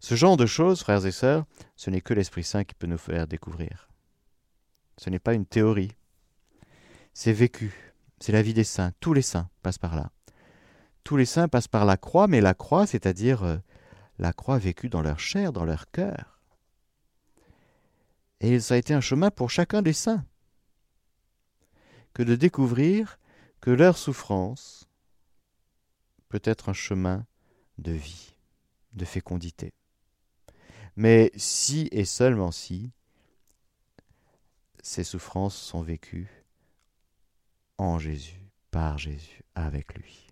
Ce 0.01 0.15
genre 0.15 0.37
de 0.37 0.47
choses, 0.47 0.81
frères 0.81 1.05
et 1.05 1.13
sœurs, 1.13 1.45
ce 1.77 1.91
n'est 1.91 2.01
que 2.01 2.15
l'Esprit 2.15 2.45
Saint 2.45 2.65
qui 2.65 2.75
peut 2.75 2.87
nous 2.87 2.99
faire 2.99 3.27
découvrir. 3.27 3.89
Ce 4.97 5.11
n'est 5.11 5.19
pas 5.19 5.35
une 5.35 5.47
théorie. 5.47 5.93
C'est 7.13 7.33
vécu. 7.33 7.95
C'est 8.19 8.33
la 8.33 8.43
vie 8.43 8.55
des 8.55 8.65
saints. 8.65 8.93
Tous 9.01 9.13
les 9.13 9.23
saints 9.23 9.49
passent 9.63 9.79
par 9.79 9.97
là. 9.97 10.11
Tous 11.05 11.17
les 11.17 11.25
saints 11.27 11.49
passent 11.49 11.69
par 11.69 11.85
la 11.85 11.97
croix, 11.97 12.29
mais 12.29 12.41
la 12.41 12.55
croix, 12.55 12.87
c'est-à-dire 12.87 13.43
euh, 13.43 13.57
la 14.19 14.33
croix 14.33 14.59
vécue 14.59 14.89
dans 14.89 15.03
leur 15.03 15.19
chair, 15.19 15.53
dans 15.53 15.65
leur 15.65 15.91
cœur. 15.91 16.41
Et 18.41 18.61
ça 18.61 18.75
a 18.75 18.79
été 18.79 18.95
un 18.95 19.01
chemin 19.01 19.31
pour 19.31 19.51
chacun 19.51 19.83
des 19.83 19.93
saints 19.93 20.25
que 22.15 22.23
de 22.23 22.37
découvrir 22.37 23.19
que 23.61 23.71
leur 23.71 23.99
souffrance 23.99 24.89
peut 26.29 26.41
être 26.45 26.69
un 26.69 26.75
chemin 26.75 27.27
de 27.79 27.93
vie, 27.93 28.35
de 28.93 29.05
fécondité. 29.05 29.73
Mais 30.97 31.31
si 31.37 31.89
et 31.93 32.05
seulement 32.05 32.51
si 32.51 32.91
ces 34.83 35.05
souffrances 35.05 35.57
sont 35.57 35.83
vécues 35.83 36.45
en 37.79 37.99
Jésus, 37.99 38.41
par 38.71 38.99
Jésus, 38.99 39.43
avec 39.55 39.95
lui. 39.95 40.27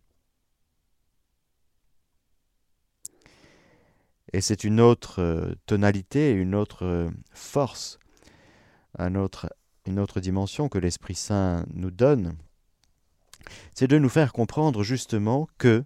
Et 4.32 4.40
c'est 4.40 4.64
une 4.64 4.80
autre 4.80 5.22
euh, 5.22 5.54
tonalité, 5.66 6.32
une 6.32 6.54
autre 6.54 6.84
euh, 6.84 7.10
force, 7.32 7.98
une 8.98 9.16
autre 9.16 10.20
dimension 10.20 10.68
que 10.68 10.78
l'Esprit 10.78 11.14
Saint 11.14 11.64
nous 11.72 11.90
donne, 11.90 12.36
c'est 13.74 13.88
de 13.88 13.98
nous 13.98 14.08
faire 14.08 14.32
comprendre 14.32 14.82
justement 14.82 15.48
que, 15.58 15.84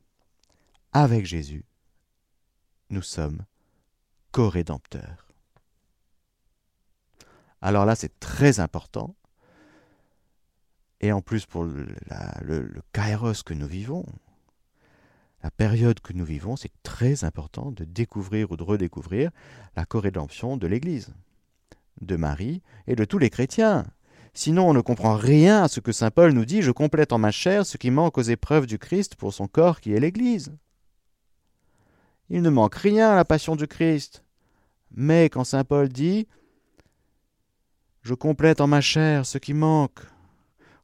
avec 0.92 1.27
Jésus, 1.27 1.64
nous 2.90 3.03
sommes 3.03 3.44
co-rédempteurs. 4.33 5.29
Alors 7.61 7.87
là, 7.87 7.94
c'est 7.94 8.18
très 8.18 8.61
important. 8.61 9.14
Et 11.01 11.12
en 11.12 11.20
plus, 11.20 11.46
pour 11.46 11.64
le, 11.64 12.83
kairos 12.92 13.42
que 13.44 13.55
nous 13.55 13.66
vivons, 13.66 14.05
la 15.42 15.51
période 15.51 16.01
que 16.01 16.12
nous 16.12 16.25
vivons, 16.25 16.57
c'est 16.57 16.72
très 16.83 17.25
important 17.25 17.72
de 17.72 17.85
découvrir 17.85 18.53
ou 18.53 18.57
de 18.57 18.62
redécouvrir 18.62 19.31
la 19.75 19.85
co-rédemption 19.85 20.57
de 20.57 20.66
l'Église, 20.66 21.12
de 22.01 22.16
Marie 22.16 22.62
et 22.87 22.94
de 22.94 23.05
tous 23.05 23.18
les 23.18 23.31
chrétiens. 23.31 23.85
Sinon, 24.35 24.71
on 24.71 24.73
ne 24.73 24.81
comprend 24.81 25.14
rien 25.14 25.62
à 25.62 25.68
ce 25.68 25.81
que 25.81 25.92
saint 25.92 26.11
Paul 26.11 26.33
nous 26.33 26.47
dit 26.47 26.62
Je 26.62 26.71
complète 26.71 27.12
en 27.12 27.18
ma 27.18 27.31
chair 27.31 27.66
ce 27.66 27.77
qui 27.77 27.90
manque 27.90 28.16
aux 28.16 28.23
épreuves 28.23 28.66
du 28.66 28.79
Christ 28.79 29.14
pour 29.16 29.35
son 29.35 29.47
corps 29.47 29.81
qui 29.81 29.92
est 29.92 30.01
l'Église. 30.01 30.53
Il 32.31 32.40
ne 32.40 32.49
manque 32.49 32.77
rien 32.77 33.11
à 33.11 33.14
la 33.14 33.27
passion 33.27 33.57
du 33.57 33.66
Christ. 33.66 34.25
Mais 34.90 35.29
quand 35.29 35.45
saint 35.45 35.64
Paul 35.64 35.88
dit 35.88 36.27
Je 38.01 38.14
complète 38.14 38.62
en 38.62 38.66
ma 38.66 38.81
chair 38.81 39.27
ce 39.27 39.37
qui 39.37 39.53
manque 39.53 40.01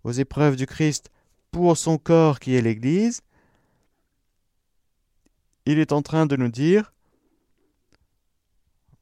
aux 0.05 0.13
épreuves 0.13 0.57
du 0.57 0.67
Christ 0.67 1.09
pour 1.51 1.79
son 1.79 1.97
corps 1.97 2.41
qui 2.41 2.55
est 2.55 2.61
l'Église, 2.63 3.23
il 5.65 5.79
est 5.79 5.93
en 5.93 6.03
train 6.03 6.27
de 6.27 6.37
nous 6.37 6.51
dire 6.51 6.93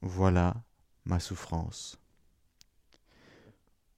Voilà 0.01 0.55
ma 1.03 1.19
souffrance. 1.19 1.99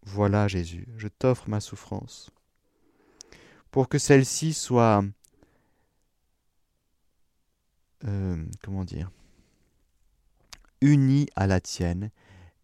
Voilà 0.03 0.47
Jésus, 0.47 0.87
je 0.97 1.07
t'offre 1.07 1.49
ma 1.49 1.59
souffrance, 1.59 2.31
pour 3.71 3.89
que 3.89 3.97
celle-ci 3.97 4.53
soit, 4.53 5.03
euh, 8.05 8.45
comment 8.63 8.85
dire, 8.85 9.11
unie 10.81 11.27
à 11.35 11.47
la 11.47 11.59
tienne 11.59 12.11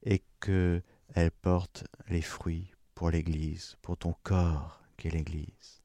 et 0.03 0.23
que 0.39 0.81
elle 1.13 1.31
porte 1.31 1.85
les 2.09 2.21
fruits 2.21 2.71
pour 2.93 3.09
l'Église, 3.09 3.77
pour 3.81 3.97
ton 3.97 4.15
corps 4.23 4.81
qui 4.97 5.07
est 5.07 5.11
l'Église. 5.11 5.81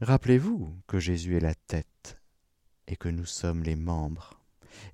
Rappelez-vous 0.00 0.76
que 0.86 1.00
Jésus 1.00 1.36
est 1.36 1.40
la 1.40 1.54
tête 1.54 2.20
et 2.86 2.96
que 2.96 3.08
nous 3.08 3.26
sommes 3.26 3.62
les 3.62 3.76
membres, 3.76 4.40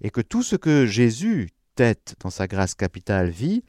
et 0.01 0.11
que 0.11 0.23
tout 0.23 0.43
ce 0.43 0.57
que 0.57 0.87
Jésus, 0.87 1.51
tête 1.75 2.17
dans 2.21 2.31
sa 2.31 2.47
grâce 2.47 2.75
capitale, 2.75 3.29
vit, 3.29 3.63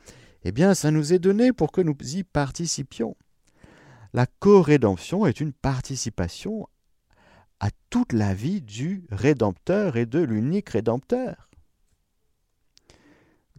eh 0.48 0.52
bien, 0.52 0.76
ça 0.76 0.92
nous 0.92 1.12
est 1.12 1.20
donné 1.20 1.52
pour 1.52 1.72
que 1.72 1.82
nous 1.82 1.98
y 2.02 2.24
participions. 2.24 3.18
La 4.14 4.28
co-rédemption 4.28 5.26
est 5.26 5.42
une 5.42 5.54
participation 5.54 6.70
à 7.60 7.70
toute 7.90 8.14
la 8.14 8.36
vie 8.36 8.62
du 8.62 9.08
Rédempteur 9.10 9.98
et 9.98 10.06
de 10.06 10.20
l'unique 10.20 10.70
Rédempteur. 10.70 11.50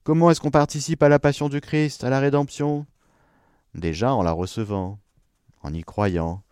Comment 0.05 0.31
est-ce 0.31 0.41
qu'on 0.41 0.53
participe 0.53 1.03
à 1.03 1.09
la 1.09 1.19
passion 1.19 1.49
du 1.49 1.61
Christ, 1.61 2.05
à 2.05 2.11
la 2.11 2.21
rédemption? 2.21 2.87
Déjà 3.75 4.15
en 4.15 4.23
la 4.23 4.31
recevant, 4.31 5.01
en 5.63 5.75
y 5.75 5.83
croyant, 5.83 6.45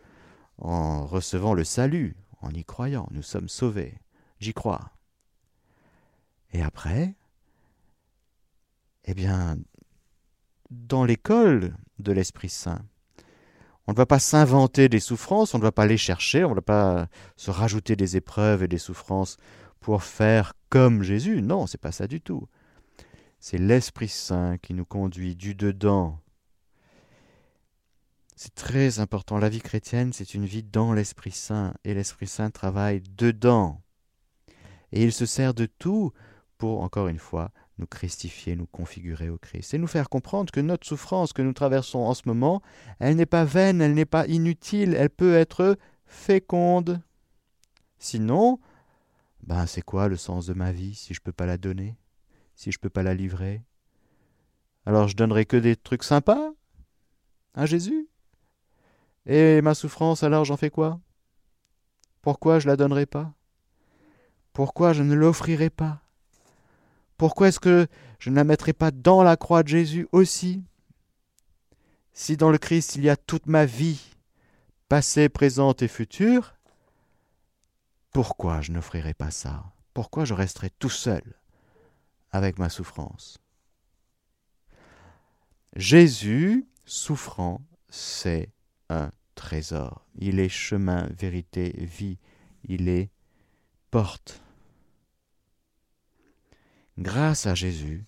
en 0.59 1.07
recevant 1.07 1.55
le 1.55 1.63
salut, 1.63 2.17
en 2.41 2.51
y 2.51 2.65
croyant. 2.65 3.07
Nous 3.13 3.23
sommes 3.23 3.49
sauvés. 3.49 4.01
J'y 4.41 4.53
crois. 4.53 4.91
Et 6.53 6.61
après, 6.61 7.15
eh 9.05 9.15
bien, 9.15 9.57
dans 10.71 11.05
l'école 11.05 11.75
de 11.99 12.13
l'Esprit 12.13 12.49
Saint. 12.49 12.83
On 13.87 13.93
ne 13.93 13.97
va 13.97 14.07
pas 14.07 14.19
s'inventer 14.19 14.89
des 14.89 15.01
souffrances, 15.01 15.55
on 15.55 15.59
ne 15.59 15.63
va 15.63 15.73
pas 15.73 15.87
les 15.87 15.99
chercher, 15.99 16.45
on 16.45 16.51
ne 16.51 16.55
va 16.55 16.63
pas 16.63 17.09
se 17.37 17.51
rajouter 17.51 17.97
des 17.97 18.17
épreuves 18.17 18.63
et 18.63 18.69
des 18.69 18.79
souffrances 18.79 19.37
pour 19.81 20.03
faire 20.03 20.55
comme 20.71 21.03
Jésus. 21.03 21.43
Non, 21.43 21.67
c'est 21.67 21.81
pas 21.81 21.93
ça 21.93 22.07
du 22.07 22.21
tout. 22.21 22.49
C'est 23.41 23.59
l'Esprit 23.59 24.09
Saint 24.09 24.57
qui 24.57 24.73
nous 24.73 24.87
conduit 24.87 25.37
du 25.37 25.55
dedans. 25.55 26.19
C'est 28.37 28.55
très 28.55 28.99
important. 29.01 29.39
La 29.39 29.51
vie 29.51 29.61
chrétienne, 29.61 30.13
c'est 30.15 30.33
une 30.33 30.47
vie 30.47 30.63
dans 30.63 30.95
l'Esprit 30.95 31.31
Saint. 31.31 31.75
Et 31.85 31.93
l'Esprit 31.93 32.27
Saint 32.27 32.51
travaille 32.51 33.03
dedans. 33.03 33.83
Et 34.93 35.05
il 35.05 35.13
se 35.13 35.27
sert 35.27 35.53
de 35.53 35.67
tout 35.67 36.13
pour, 36.57 36.83
encore 36.83 37.09
une 37.09 37.19
fois, 37.19 37.51
nous 37.79 37.87
christifier, 37.87 38.57
nous 38.57 38.67
configurer 38.67 39.31
au 39.31 39.39
Christ, 39.39 39.75
et 39.75 39.79
nous 39.79 39.87
faire 39.87 40.09
comprendre 40.09 40.53
que 40.53 40.61
notre 40.61 40.87
souffrance 40.87 41.33
que 41.33 41.43
nous 41.43 41.53
traversons 41.53 42.01
en 42.01 42.15
ce 42.15 42.23
moment, 42.27 42.63
elle 43.01 43.17
n'est 43.17 43.27
pas 43.27 43.45
vaine, 43.45 43.81
elle 43.81 43.95
n'est 43.95 44.05
pas 44.05 44.27
inutile, 44.27 44.95
elle 44.95 45.11
peut 45.11 45.35
être 45.35 45.77
féconde. 46.07 47.03
Sinon, 47.99 48.61
ben 49.43 49.67
c'est 49.67 49.83
quoi 49.83 50.09
le 50.09 50.17
sens 50.17 50.47
de 50.47 50.55
ma 50.55 50.73
vie 50.73 50.95
si 50.95 51.15
je 51.15 51.21
ne 51.21 51.25
peux 51.25 51.33
pas 51.33 51.47
la 51.47 51.59
donner, 51.59 51.97
si 52.55 52.71
je 52.71 52.79
ne 52.79 52.81
peux 52.81 52.91
pas 52.91 53.03
la 53.03 53.15
livrer? 53.15 53.63
Alors 54.87 55.09
je 55.09 55.17
donnerai 55.17 55.47
que 55.47 55.57
des 55.57 55.77
trucs 55.77 56.05
sympas 56.05 56.53
à 57.55 57.67
Jésus? 57.67 58.09
Et 59.27 59.63
ma 59.63 59.75
souffrance, 59.75 60.23
alors 60.23 60.45
j'en 60.45 60.57
fais 60.59 60.71
quoi? 60.71 61.01
Pourquoi 62.21 62.59
je 62.59 62.69
la 62.69 62.77
donnerai 62.77 63.07
pas? 63.07 63.35
Pourquoi 64.53 64.93
je 64.93 65.03
ne 65.03 65.15
l'offrirai 65.15 65.71
pas? 65.71 66.04
Pourquoi 67.17 67.49
est-ce 67.49 67.61
que 67.61 67.87
je 68.19 68.31
ne 68.31 68.37
la 68.37 68.45
mettrai 68.45 68.73
pas 68.73 68.91
dans 68.91 69.23
la 69.23 69.37
croix 69.37 69.63
de 69.63 69.69
Jésus 69.69 70.09
aussi? 70.13 70.65
Si 72.13 72.37
dans 72.37 72.51
le 72.51 72.59
Christ 72.59 72.97
il 72.97 73.05
y 73.05 73.11
a 73.11 73.17
toute 73.17 73.47
ma 73.47 73.67
vie, 73.67 74.01
passée, 74.89 75.29
présente 75.29 75.83
et 75.83 75.89
future, 75.89 76.55
pourquoi 78.13 78.61
je 78.61 78.73
n'offrirai 78.73 79.15
pas 79.15 79.31
ça? 79.31 79.65
Pourquoi 79.93 80.25
je 80.25 80.35
resterai 80.35 80.71
tout 80.71 80.91
seul 80.91 81.23
avec 82.31 82.59
ma 82.59 82.69
souffrance? 82.69 83.39
Jésus, 85.77 86.69
souffrant, 86.85 87.61
c'est 87.89 88.51
un 88.89 89.11
trésor. 89.35 90.07
Il 90.17 90.39
est 90.39 90.49
chemin, 90.49 91.09
vérité, 91.17 91.75
vie. 91.79 92.19
Il 92.65 92.89
est 92.89 93.11
porte 93.91 94.41
grâce 96.99 97.47
à 97.47 97.55
Jésus, 97.55 98.07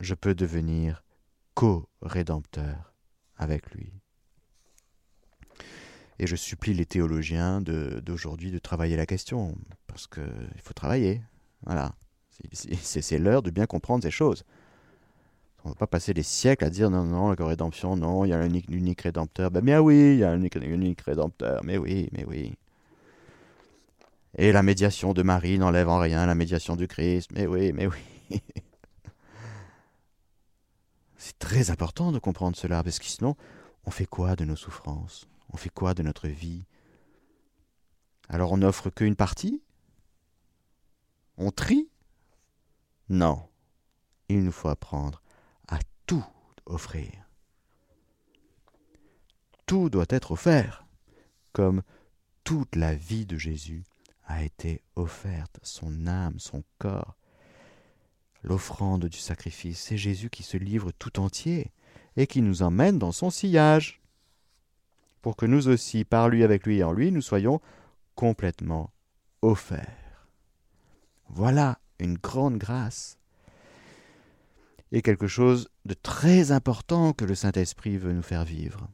je 0.00 0.14
peux 0.14 0.34
devenir 0.34 1.02
co-rédempteur 1.54 2.94
avec 3.36 3.70
lui. 3.74 3.92
Et 6.18 6.26
je 6.26 6.36
supplie 6.36 6.72
les 6.72 6.86
théologiens 6.86 7.60
d'aujourd'hui 7.60 8.50
de, 8.50 8.58
travailler 8.58 8.96
la 8.96 9.06
question, 9.06 9.56
parce 9.86 10.06
qu'il 10.06 10.62
faut 10.62 10.72
travailler. 10.72 11.22
Voilà. 11.64 11.94
C'est 12.54 13.18
l'heure 13.18 13.42
de 13.42 13.50
bien 13.50 13.66
comprendre 13.66 14.02
ces 14.02 14.10
choses. 14.10 14.44
On 15.64 15.70
ne 15.70 15.74
va 15.74 15.78
pas 15.78 15.86
passer 15.86 16.14
des 16.14 16.22
siècles 16.22 16.64
à 16.64 16.70
dire 16.70 16.90
non, 16.90 17.04
non, 17.04 17.32
la 17.32 17.44
rédemption, 17.44 17.96
non, 17.96 18.24
il 18.24 18.28
y 18.28 18.32
a 18.32 18.38
un 18.38 18.44
unique, 18.48 19.00
rédempteur. 19.00 19.50
Ben, 19.50 19.78
oui, 19.80 20.14
il 20.14 20.18
y 20.18 20.24
a 20.24 20.30
un 20.30 20.40
unique 20.40 21.00
rédempteur. 21.00 21.64
Mais 21.64 21.76
oui, 21.76 22.08
mais 22.12 22.24
oui. 22.24 22.54
Et 24.36 24.52
la 24.52 24.62
médiation 24.62 25.14
de 25.14 25.22
Marie 25.22 25.58
n'enlève 25.58 25.88
en 25.88 25.98
rien 25.98 26.26
la 26.26 26.34
médiation 26.34 26.76
du 26.76 26.86
Christ. 26.86 27.30
Mais 27.32 27.46
oui, 27.46 27.72
mais 27.72 27.86
oui. 27.86 28.40
C'est 31.16 31.38
très 31.38 31.70
important 31.70 32.12
de 32.12 32.18
comprendre 32.18 32.56
cela, 32.56 32.84
parce 32.84 32.98
que 32.98 33.06
sinon, 33.06 33.34
on 33.84 33.90
fait 33.90 34.06
quoi 34.06 34.36
de 34.36 34.44
nos 34.44 34.56
souffrances? 34.56 35.26
On 35.52 35.56
fait 35.56 35.70
quoi 35.70 35.94
de 35.94 36.02
notre 36.02 36.28
vie? 36.28 36.66
Alors 38.28 38.52
on 38.52 38.58
n'offre 38.58 38.90
qu'une 38.90 39.16
partie? 39.16 39.62
On 41.38 41.50
trie? 41.50 41.88
Non. 43.08 43.48
Il 44.28 44.44
nous 44.44 44.52
faut 44.52 44.68
apprendre 44.68 45.22
à 45.68 45.78
tout 46.06 46.24
offrir. 46.66 47.10
Tout 49.64 49.88
doit 49.88 50.06
être 50.10 50.32
offert, 50.32 50.84
comme 51.52 51.82
toute 52.44 52.76
la 52.76 52.94
vie 52.94 53.26
de 53.26 53.38
Jésus 53.38 53.84
a 54.26 54.42
été 54.42 54.82
offerte, 54.96 55.58
son 55.62 56.06
âme, 56.06 56.38
son 56.38 56.62
corps. 56.78 57.16
L'offrande 58.42 59.06
du 59.06 59.18
sacrifice, 59.18 59.80
c'est 59.80 59.96
Jésus 59.96 60.30
qui 60.30 60.42
se 60.42 60.56
livre 60.56 60.92
tout 60.92 61.18
entier 61.20 61.72
et 62.16 62.26
qui 62.26 62.42
nous 62.42 62.62
emmène 62.62 62.98
dans 62.98 63.12
son 63.12 63.30
sillage, 63.30 64.00
pour 65.22 65.36
que 65.36 65.46
nous 65.46 65.68
aussi, 65.68 66.04
par 66.04 66.28
lui, 66.28 66.44
avec 66.44 66.66
lui 66.66 66.78
et 66.78 66.84
en 66.84 66.92
lui, 66.92 67.10
nous 67.10 67.22
soyons 67.22 67.60
complètement 68.14 68.92
offerts. 69.42 70.28
Voilà 71.28 71.78
une 71.98 72.16
grande 72.16 72.58
grâce 72.58 73.18
et 74.92 75.02
quelque 75.02 75.26
chose 75.26 75.68
de 75.84 75.94
très 75.94 76.52
important 76.52 77.12
que 77.12 77.24
le 77.24 77.34
Saint-Esprit 77.34 77.96
veut 77.98 78.12
nous 78.12 78.22
faire 78.22 78.44
vivre. 78.44 78.88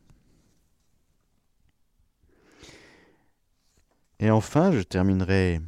Et 4.22 4.30
enfin, 4.30 4.70
je 4.70 4.82
terminerai 4.82 5.60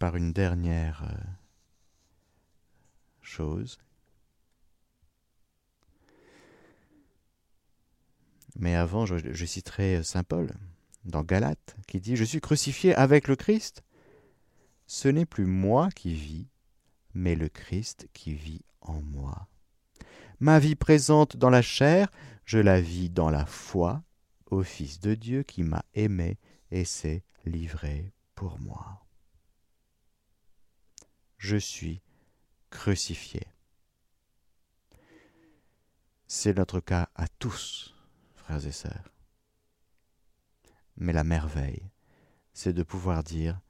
par 0.00 0.16
une 0.16 0.32
dernière 0.32 1.04
euh, 1.04 1.16
chose. 3.22 3.78
Mais 8.58 8.74
avant, 8.74 9.06
je, 9.06 9.44
citerai 9.44 9.98
euh, 9.98 10.02
Saint 10.02 10.24
Paul 10.24 10.50
dans 11.04 11.22
Galates 11.22 11.76
qui 11.86 12.00
dit 12.00 12.16
Je 12.16 12.24
suis 12.24 12.40
crucifié 12.40 12.92
avec 12.96 13.28
le 13.28 13.36
Christ. 13.36 13.84
Ce 14.88 15.06
n'est 15.06 15.24
plus 15.24 15.46
moi 15.46 15.90
qui 15.94 16.12
vis, 16.12 16.48
mais 17.14 17.36
le 17.36 17.48
Christ 17.48 18.08
qui 18.12 18.34
vit 18.34 18.64
en 18.80 19.00
moi. 19.00 19.46
Ma 20.40 20.58
vie 20.58 20.74
présente 20.74 21.36
dans 21.36 21.50
la 21.50 21.62
chair, 21.62 22.10
je 22.44 22.58
la 22.58 22.80
vis 22.80 23.10
dans 23.10 23.30
la 23.30 23.46
foi 23.46 24.02
au 24.50 24.64
Fils 24.64 24.98
de 24.98 25.14
Dieu 25.14 25.44
qui 25.44 25.62
m'a 25.62 25.84
aimé 25.94 26.36
et 26.70 26.84
s'est 26.84 27.22
livré 27.44 28.12
pour 28.34 28.58
moi. 28.58 29.04
Je 31.38 31.56
suis 31.56 32.00
crucifié. 32.70 33.46
C'est 36.26 36.56
notre 36.56 36.80
cas 36.80 37.08
à 37.16 37.26
tous, 37.28 37.94
frères 38.34 38.64
et 38.64 38.72
sœurs. 38.72 39.10
Mais 40.96 41.12
la 41.12 41.24
merveille, 41.24 41.90
c'est 42.52 42.72
de 42.72 42.82
pouvoir 42.82 43.24
dire 43.24 43.60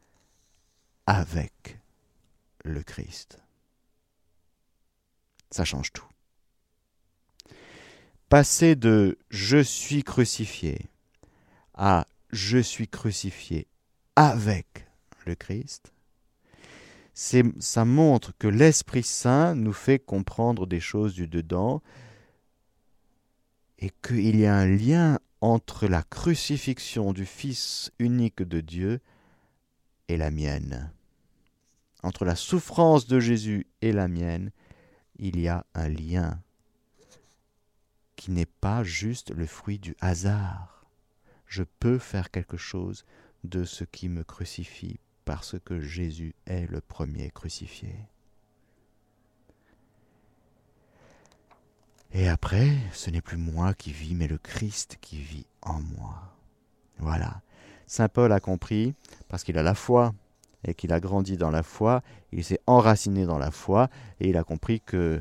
avec 1.07 1.79
le 2.65 2.83
Christ. 2.83 3.39
Ça 5.51 5.65
change 5.65 5.93
tout. 5.93 6.07
Passer 8.29 8.77
de 8.77 9.19
je 9.31 9.63
suis 9.63 10.05
crucifié 10.05 10.89
à 11.75 12.07
je 12.33 12.59
suis 12.59 12.89
crucifié 12.89 13.67
avec 14.17 14.87
le 15.27 15.35
Christ, 15.35 15.93
ça 17.15 17.85
montre 17.85 18.33
que 18.39 18.49
l'Esprit 18.49 19.03
Saint 19.03 19.55
nous 19.55 19.73
fait 19.73 19.99
comprendre 19.99 20.67
des 20.67 20.81
choses 20.81 21.15
du 21.15 21.27
dedans 21.27 21.83
et 23.79 23.91
qu'il 24.03 24.37
y 24.37 24.47
a 24.47 24.55
un 24.55 24.67
lien 24.67 25.19
entre 25.41 25.87
la 25.87 26.03
crucifixion 26.03 27.13
du 27.13 27.27
Fils 27.27 27.91
unique 27.99 28.43
de 28.43 28.61
Dieu 28.61 29.01
et 30.09 30.17
la 30.17 30.31
mienne. 30.31 30.93
Entre 32.03 32.25
la 32.25 32.37
souffrance 32.37 33.07
de 33.07 33.21
Jésus 33.21 33.67
et 33.83 33.93
la 33.93 34.09
mienne, 34.09 34.51
il 35.19 35.39
y 35.39 35.49
a 35.49 35.67
un 35.75 35.89
lien 35.89 36.41
qui 38.17 38.31
n'est 38.31 38.47
pas 38.47 38.85
juste 38.85 39.31
le 39.31 39.47
fruit 39.47 39.79
du 39.79 39.97
hasard 40.01 40.80
je 41.51 41.65
peux 41.65 41.99
faire 41.99 42.31
quelque 42.31 42.57
chose 42.57 43.05
de 43.43 43.65
ce 43.65 43.83
qui 43.83 44.09
me 44.09 44.23
crucifie 44.23 45.01
parce 45.25 45.57
que 45.59 45.81
Jésus 45.81 46.35
est 46.47 46.71
le 46.71 46.81
premier 46.81 47.31
crucifié. 47.31 47.95
Et 52.13 52.29
après, 52.29 52.71
ce 52.93 53.11
n'est 53.11 53.21
plus 53.21 53.37
moi 53.37 53.75
qui 53.75 53.93
vis, 53.93 54.15
mais 54.15 54.29
le 54.29 54.39
Christ 54.39 54.99
qui 55.01 55.21
vit 55.21 55.47
en 55.63 55.81
moi. 55.81 56.37
Voilà. 56.99 57.43
Saint 57.87 58.09
Paul 58.09 58.33
a 58.33 58.41
compris, 58.41 58.95
parce 59.29 59.43
qu'il 59.43 59.59
a 59.59 59.63
la 59.63 59.75
foi, 59.75 60.15
et 60.65 60.75
qu'il 60.75 60.93
a 60.93 61.01
grandi 61.01 61.37
dans 61.37 61.51
la 61.51 61.65
foi, 61.65 62.03
il 62.31 62.45
s'est 62.45 62.61
enraciné 62.67 63.27
dans 63.27 63.39
la 63.39 63.51
foi, 63.51 63.91
et 64.21 64.29
il 64.29 64.37
a 64.37 64.45
compris 64.45 64.81
que, 64.81 65.21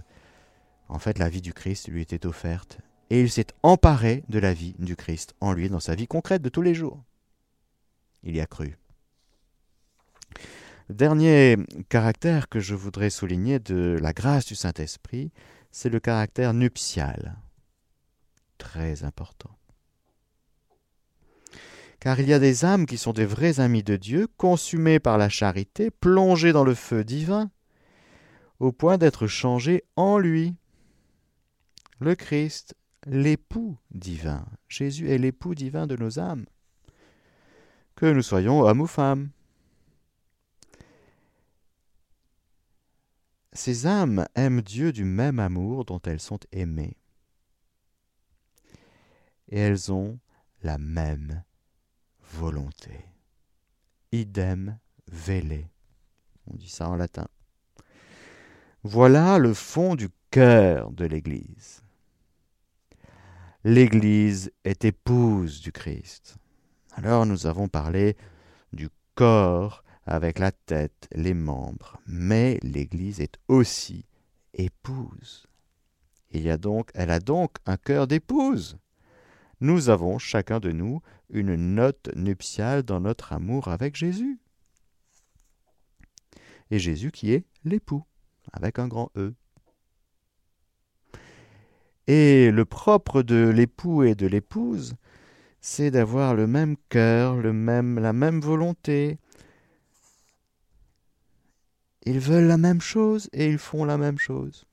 en 0.89 1.00
fait, 1.00 1.18
la 1.18 1.30
vie 1.30 1.42
du 1.42 1.54
Christ 1.54 1.88
lui 1.88 2.02
était 2.02 2.28
offerte, 2.28 2.80
et 3.10 3.22
il 3.22 3.32
s'est 3.32 3.48
emparé 3.63 4.24
de 4.30 4.39
la 4.39 4.54
vie 4.54 4.76
du 4.80 4.95
Christ 4.95 5.34
en 5.41 5.54
lui, 5.54 5.69
dans 5.69 5.80
sa 5.80 5.95
vie 5.95 6.08
concrète 6.08 6.41
de 6.41 6.50
tous 6.50 6.62
les 6.62 6.76
jours. 6.76 7.04
Il 8.24 8.36
y 8.36 8.41
a 8.41 8.45
cru. 8.45 8.78
Dernier 10.89 11.58
caractère 11.89 12.50
que 12.50 12.60
je 12.60 12.76
voudrais 12.76 13.10
souligner 13.10 13.60
de 13.60 13.98
la 14.02 14.13
grâce 14.13 14.45
du 14.45 14.56
Saint-Esprit, 14.56 15.32
c'est 15.72 15.89
le 15.89 16.00
caractère 16.00 16.54
nuptial. 16.54 17.38
Très 18.58 19.04
important. 19.04 19.56
Car 22.00 22.19
il 22.19 22.28
y 22.28 22.34
a 22.34 22.39
des 22.39 22.65
âmes 22.65 22.86
qui 22.86 22.98
sont 22.98 23.13
des 23.13 23.26
vrais 23.26 23.60
amis 23.60 23.84
de 23.84 23.98
Dieu, 23.98 24.28
consumées 24.38 25.00
par 25.00 25.17
la 25.17 25.30
charité, 25.30 25.91
plongées 25.91 26.54
dans 26.54 26.63
le 26.63 26.74
feu 26.74 27.04
divin, 27.04 27.52
au 28.60 28.72
point 28.72 28.98
d'être 28.98 29.28
changées 29.28 29.84
en 29.95 30.17
lui. 30.17 30.56
Le 32.00 32.15
Christ 32.15 32.76
l'époux 33.10 33.78
divin. 33.91 34.45
Jésus 34.67 35.10
est 35.10 35.17
l'époux 35.17 35.56
divin 35.56 35.88
de 35.88 35.95
nos 35.95 36.19
âmes. 36.19 36.45
Que 37.95 38.06
nous 38.06 38.22
soyons 38.22 38.62
hommes 38.62 38.82
ou 38.82 38.88
femmes. 38.88 39.32
Ces 43.52 43.88
âmes 43.88 44.26
aiment 44.36 44.62
Dieu 44.62 44.93
du 44.93 45.04
même 45.04 45.39
amour 45.39 45.86
dont 45.86 46.00
elles 46.06 46.22
sont 46.22 46.39
aimées. 46.52 46.95
Et 49.50 49.60
elles 49.60 49.91
ont 49.91 50.19
la 50.62 50.78
même 50.78 51.43
volonté. 52.22 53.06
Idem 54.12 54.78
vele. 55.08 55.67
On 56.45 56.56
dit 56.56 56.69
ça 56.69 56.88
en 56.88 56.95
latin. 56.95 57.28
Voilà 58.84 59.39
le 59.39 59.54
fond 59.54 59.95
du 59.95 60.10
cœur 60.30 60.91
de 60.91 61.06
l'Église 61.06 61.82
l'Église 63.65 64.52
est 64.63 64.86
épouse 64.86 65.60
du 65.60 65.72
Christ. 65.72 66.38
Alors 66.93 67.26
nous 67.26 67.45
avons 67.45 67.67
parlé 67.67 68.15
du 68.72 68.89
corps 69.15 69.84
avec 70.06 70.39
la 70.39 70.52
tête, 70.52 71.08
les 71.12 71.34
membres, 71.34 72.00
mais 72.08 72.58
l'Église 72.63 73.19
est 73.19 73.38
aussi 73.48 74.06
épouse. 74.54 75.45
Il 76.32 76.43
y 76.43 76.50
a 76.50 76.58
donc, 76.58 76.89
elle 76.93 77.12
a 77.12 77.19
donc 77.19 77.58
un 77.65 77.76
cœur 77.76 78.08
d'épouse. 78.08 78.78
Nous 79.60 79.89
avons 79.89 80.19
chacun 80.19 80.60
de 80.60 80.72
nous 80.72 81.02
une 81.30 81.56
note 81.56 82.10
nuptiale 82.15 82.84
dans 82.84 83.02
notre 83.02 83.34
amour 83.34 83.67
avec 83.67 83.95
Jésus. 83.95 84.39
Et 86.72 86.80
Jésus 86.80 87.12
qui 87.12 87.34
est 87.34 87.45
l'époux, 87.65 88.06
avec 88.54 88.80
un 88.80 88.88
grand 88.88 89.12
E. 89.17 89.36
Et 92.10 92.49
le 92.49 92.65
propre 92.65 93.21
de 93.21 93.49
l'époux 93.49 94.01
et 94.01 94.15
de 94.15 94.25
l'épouse, 94.25 94.95
c'est 95.62 95.91
d'avoir 95.91 96.33
le 96.33 96.47
même 96.47 96.75
cœur, 96.89 97.35
la 97.35 97.53
même 97.53 98.41
volonté. 98.41 99.19
Ils 102.07 102.19
veulent 102.19 102.47
la 102.47 102.57
même 102.57 102.81
chose 102.81 103.29
et 103.31 103.47
ils 103.47 103.60
font 103.60 103.85
la 103.85 103.99
même 103.99 104.17
chose. 104.17 104.65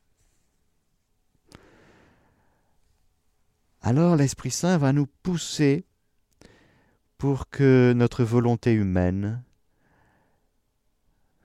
Alors 3.83 4.17
l'Esprit 4.17 4.51
Saint 4.51 4.79
va 4.79 4.95
nous 4.95 5.07
pousser 5.23 5.85
pour 7.19 7.51
que 7.51 7.93
notre 7.95 8.25
volonté 8.25 8.73
humaine 8.73 9.43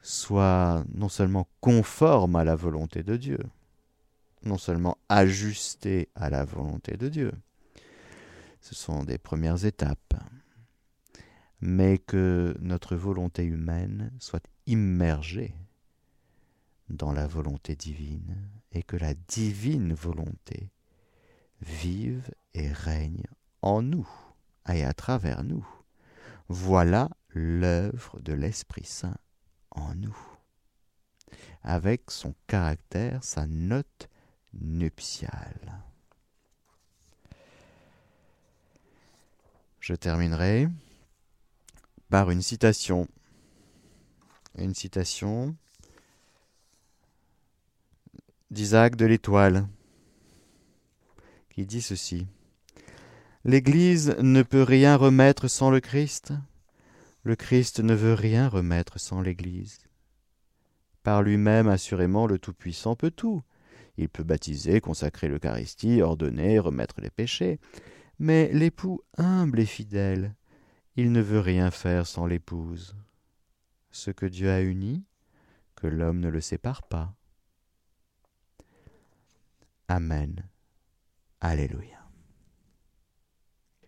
soit 0.02 0.86
non 0.94 1.10
seulement 1.10 1.50
conforme 1.60 2.38
à 2.38 2.46
la 2.46 2.56
volonté 2.56 3.04
de 3.04 3.18
Dieu, 3.18 3.40
non 4.44 4.58
seulement 4.58 4.98
ajusté 5.10 6.10
à 6.16 6.30
la 6.30 6.46
volonté 6.46 6.98
de 6.98 7.10
Dieu, 7.10 7.32
ce 8.62 8.76
sont 8.76 9.04
des 9.04 9.18
premières 9.18 9.66
étapes, 9.66 10.16
mais 11.60 11.98
que 11.98 12.56
notre 12.60 12.96
volonté 12.96 13.44
humaine 13.44 14.12
soit 14.20 14.48
immergée 14.66 15.56
dans 16.90 17.12
la 17.12 17.28
volonté 17.28 17.76
divine 17.76 18.38
et 18.72 18.84
que 18.84 18.98
la 18.98 19.14
divine 19.14 19.94
volonté 19.94 20.72
vive 21.62 22.32
et 22.54 22.72
règne 22.72 23.26
en 23.62 23.82
nous 23.82 24.10
et 24.70 24.84
à 24.84 24.94
travers 24.94 25.44
nous. 25.44 25.68
Voilà 26.48 27.10
l'œuvre 27.30 28.20
de 28.20 28.34
l'Esprit 28.34 28.86
Saint 28.86 29.18
en 29.72 29.96
nous, 29.96 30.18
avec 31.64 32.12
son 32.12 32.36
caractère, 32.48 33.24
sa 33.24 33.48
note 33.48 34.10
nuptiale. 34.54 35.84
Je 39.80 39.94
terminerai 39.94 40.68
par 42.10 42.30
une 42.30 42.42
citation. 42.42 43.08
Une 44.58 44.76
citation 44.76 45.56
d'Isaac 48.52 48.98
de 48.98 49.06
l'Étoile, 49.06 49.66
qui 51.50 51.66
dit 51.66 51.82
ceci. 51.82 52.28
L'Église 53.46 54.16
ne 54.20 54.44
peut 54.44 54.62
rien 54.62 54.98
remettre 54.98 55.48
sans 55.48 55.72
le 55.72 55.80
Christ. 55.80 56.34
Le 57.24 57.36
Christ 57.36 57.80
ne 57.80 57.94
veut 57.94 58.14
rien 58.14 58.50
remettre 58.50 59.00
sans 59.00 59.22
l'Église. 59.22 59.80
Par 61.02 61.24
lui-même, 61.24 61.68
assurément, 61.68 62.28
le 62.28 62.38
Tout-Puissant 62.38 62.96
peut 62.96 63.10
tout. 63.10 63.42
Il 64.02 64.10
peut 64.10 64.24
baptiser, 64.24 64.82
consacrer 64.82 65.28
l'Eucharistie, 65.28 66.02
ordonner, 66.02 66.58
remettre 66.58 67.02
les 67.02 67.12
péchés. 67.12 67.60
Mais 68.18 68.52
l'époux 68.52 69.02
humble 69.16 69.60
et 69.60 69.66
fidèle, 69.66 70.36
il 70.96 71.12
ne 71.12 71.22
veut 71.22 71.40
rien 71.40 71.70
faire 71.70 72.08
sans 72.08 72.26
l'épouse. 72.26 72.96
Ce 73.92 74.10
que 74.10 74.26
Dieu 74.26 74.50
a 74.50 74.62
uni, 74.62 75.06
que 75.76 75.86
l'homme 75.86 76.20
ne 76.20 76.30
le 76.30 76.42
sépare 76.42 76.82
pas. 76.82 77.14
Amen. 79.88 80.50
Alléluia. 81.40 82.10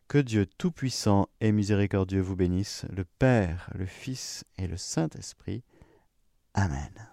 Que 0.08 0.20
Dieu 0.20 0.46
Tout-Puissant 0.46 1.28
et 1.42 1.52
Miséricordieux 1.52 2.22
vous 2.22 2.36
bénisse, 2.36 2.86
le 2.92 3.04
Père, 3.04 3.72
le 3.74 3.88
Fils 3.88 4.46
et 4.60 4.68
le 4.68 4.78
Saint-Esprit. 4.78 5.64
Amen. 6.54 7.13